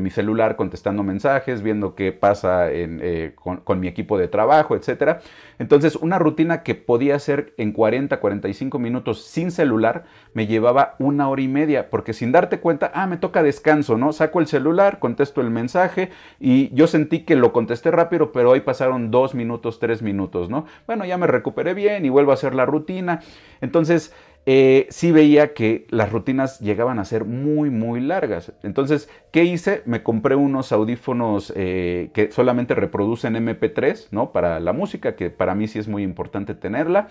mi, 0.00 0.10
celular 0.10 0.54
contestando 0.54 1.02
mensajes, 1.02 1.62
viendo 1.62 1.96
qué 1.96 2.12
pasa 2.12 2.70
eh, 2.70 3.34
con, 3.34 3.80
mi 3.80 3.88
equipo 3.88 4.16
de 4.18 4.28
trabajo, 4.28 4.76
etc. 4.76 5.18
Entonces, 5.58 5.96
una 5.96 6.20
rutina 6.20 6.62
que 6.62 6.76
podía 6.76 7.16
hacer 7.16 7.54
en 7.56 7.72
40, 7.72 8.20
45 8.20 8.78
minutos 8.78 9.24
sin 9.24 9.50
celular 9.50 10.04
me 10.32 10.46
llevaba 10.46 10.94
una 11.00 11.28
hora 11.28 11.42
y 11.42 11.48
media, 11.48 11.90
porque 11.90 12.12
sin 12.12 12.30
darte 12.30 12.60
cuenta, 12.60 12.92
ah, 12.94 13.08
me 13.08 13.16
toca 13.16 13.42
descanso, 13.42 13.98
¿no? 13.98 14.12
Saco 14.12 14.38
el 14.38 14.46
celular, 14.46 15.00
contesto 15.00 15.40
el 15.40 15.50
mensaje 15.50 16.10
y 16.38 16.72
yo 16.72 16.86
sentí 16.86 17.24
que 17.24 17.34
lo 17.34 17.52
contesté 17.52 17.90
rápido, 17.90 18.30
pero 18.30 18.50
hoy 18.50 18.60
pasaron 18.60 19.10
dos 19.10 19.34
minutos, 19.34 19.80
tres 19.80 20.02
minutos, 20.02 20.48
¿no? 20.50 20.66
Bueno, 20.86 21.04
ya 21.04 21.18
me 21.18 21.26
recuperé 21.26 21.74
bien 21.74 22.04
y 22.04 22.10
vuelvo 22.10 22.27
a 22.32 22.34
hacer 22.34 22.54
la 22.54 22.66
rutina. 22.66 23.20
Entonces, 23.60 24.12
eh, 24.50 24.86
sí 24.88 25.12
veía 25.12 25.52
que 25.52 25.86
las 25.90 26.10
rutinas 26.10 26.58
llegaban 26.60 26.98
a 26.98 27.04
ser 27.04 27.26
muy, 27.26 27.68
muy 27.68 28.00
largas. 28.00 28.52
Entonces, 28.62 29.10
¿qué 29.30 29.44
hice? 29.44 29.82
Me 29.84 30.02
compré 30.02 30.36
unos 30.36 30.72
audífonos 30.72 31.52
eh, 31.54 32.08
que 32.14 32.30
solamente 32.32 32.74
reproducen 32.74 33.34
MP3, 33.34 34.08
¿no? 34.10 34.32
Para 34.32 34.58
la 34.58 34.72
música, 34.72 35.16
que 35.16 35.28
para 35.28 35.54
mí 35.54 35.68
sí 35.68 35.78
es 35.78 35.86
muy 35.86 36.02
importante 36.02 36.54
tenerla. 36.54 37.08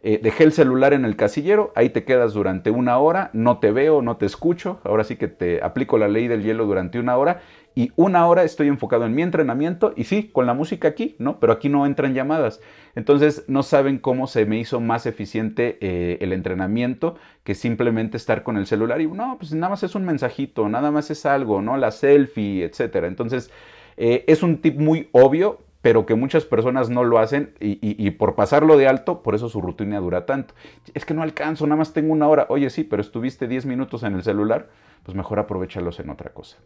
Eh, 0.00 0.20
dejé 0.22 0.44
el 0.44 0.52
celular 0.52 0.92
en 0.92 1.04
el 1.04 1.16
casillero, 1.16 1.72
ahí 1.74 1.90
te 1.90 2.04
quedas 2.04 2.32
durante 2.32 2.70
una 2.70 2.98
hora, 2.98 3.30
no 3.32 3.58
te 3.58 3.72
veo, 3.72 4.00
no 4.00 4.16
te 4.16 4.26
escucho, 4.26 4.80
ahora 4.84 5.02
sí 5.02 5.16
que 5.16 5.26
te 5.26 5.60
aplico 5.60 5.98
la 5.98 6.06
ley 6.06 6.28
del 6.28 6.44
hielo 6.44 6.66
durante 6.66 7.00
una 7.00 7.16
hora 7.16 7.40
y 7.74 7.92
una 7.96 8.26
hora 8.26 8.44
estoy 8.44 8.68
enfocado 8.68 9.06
en 9.06 9.14
mi 9.14 9.22
entrenamiento 9.22 9.92
y 9.96 10.04
sí, 10.04 10.30
con 10.32 10.46
la 10.46 10.54
música 10.54 10.88
aquí, 10.88 11.16
¿no? 11.18 11.40
Pero 11.40 11.52
aquí 11.52 11.68
no 11.68 11.84
entran 11.84 12.14
llamadas. 12.14 12.60
Entonces 12.94 13.44
no 13.48 13.62
saben 13.62 13.98
cómo 13.98 14.26
se 14.26 14.46
me 14.46 14.58
hizo 14.58 14.80
más 14.80 15.06
eficiente 15.06 15.78
eh, 15.80 16.18
el 16.20 16.32
entrenamiento 16.32 17.16
que 17.44 17.54
simplemente 17.54 18.16
estar 18.16 18.42
con 18.42 18.56
el 18.56 18.66
celular 18.66 19.00
y 19.00 19.06
no, 19.08 19.36
pues 19.38 19.52
nada 19.52 19.70
más 19.70 19.82
es 19.82 19.94
un 19.94 20.04
mensajito, 20.04 20.68
nada 20.68 20.90
más 20.90 21.10
es 21.10 21.26
algo, 21.26 21.60
¿no? 21.60 21.76
La 21.76 21.90
selfie, 21.90 22.64
etcétera. 22.64 23.06
Entonces 23.08 23.50
eh, 23.96 24.24
es 24.28 24.42
un 24.42 24.58
tip 24.58 24.78
muy 24.78 25.08
obvio, 25.12 25.60
pero 25.82 26.06
que 26.06 26.14
muchas 26.14 26.44
personas 26.44 26.90
no 26.90 27.04
lo 27.04 27.18
hacen 27.18 27.54
y, 27.60 28.10
por 28.12 28.34
pasarlo 28.34 28.76
de 28.76 28.88
alto, 28.88 29.22
por 29.22 29.34
eso 29.34 29.48
su 29.48 29.60
rutina 29.60 30.00
dura 30.00 30.26
tanto. 30.26 30.54
Es 30.94 31.04
que 31.04 31.14
no 31.14 31.22
alcanzo, 31.22 31.66
nada 31.66 31.78
más 31.78 31.92
tengo 31.92 32.12
una 32.12 32.28
hora. 32.28 32.46
Oye, 32.48 32.68
sí, 32.70 32.84
pero 32.84 33.00
estuviste 33.00 33.46
10 33.46 33.66
minutos 33.66 34.02
en 34.02 34.14
el 34.14 34.22
celular, 34.22 34.68
pues 35.04 35.16
mejor 35.16 35.38
aprovechalos 35.38 36.00
en 36.00 36.10
otra 36.10 36.30
cosa. 36.32 36.56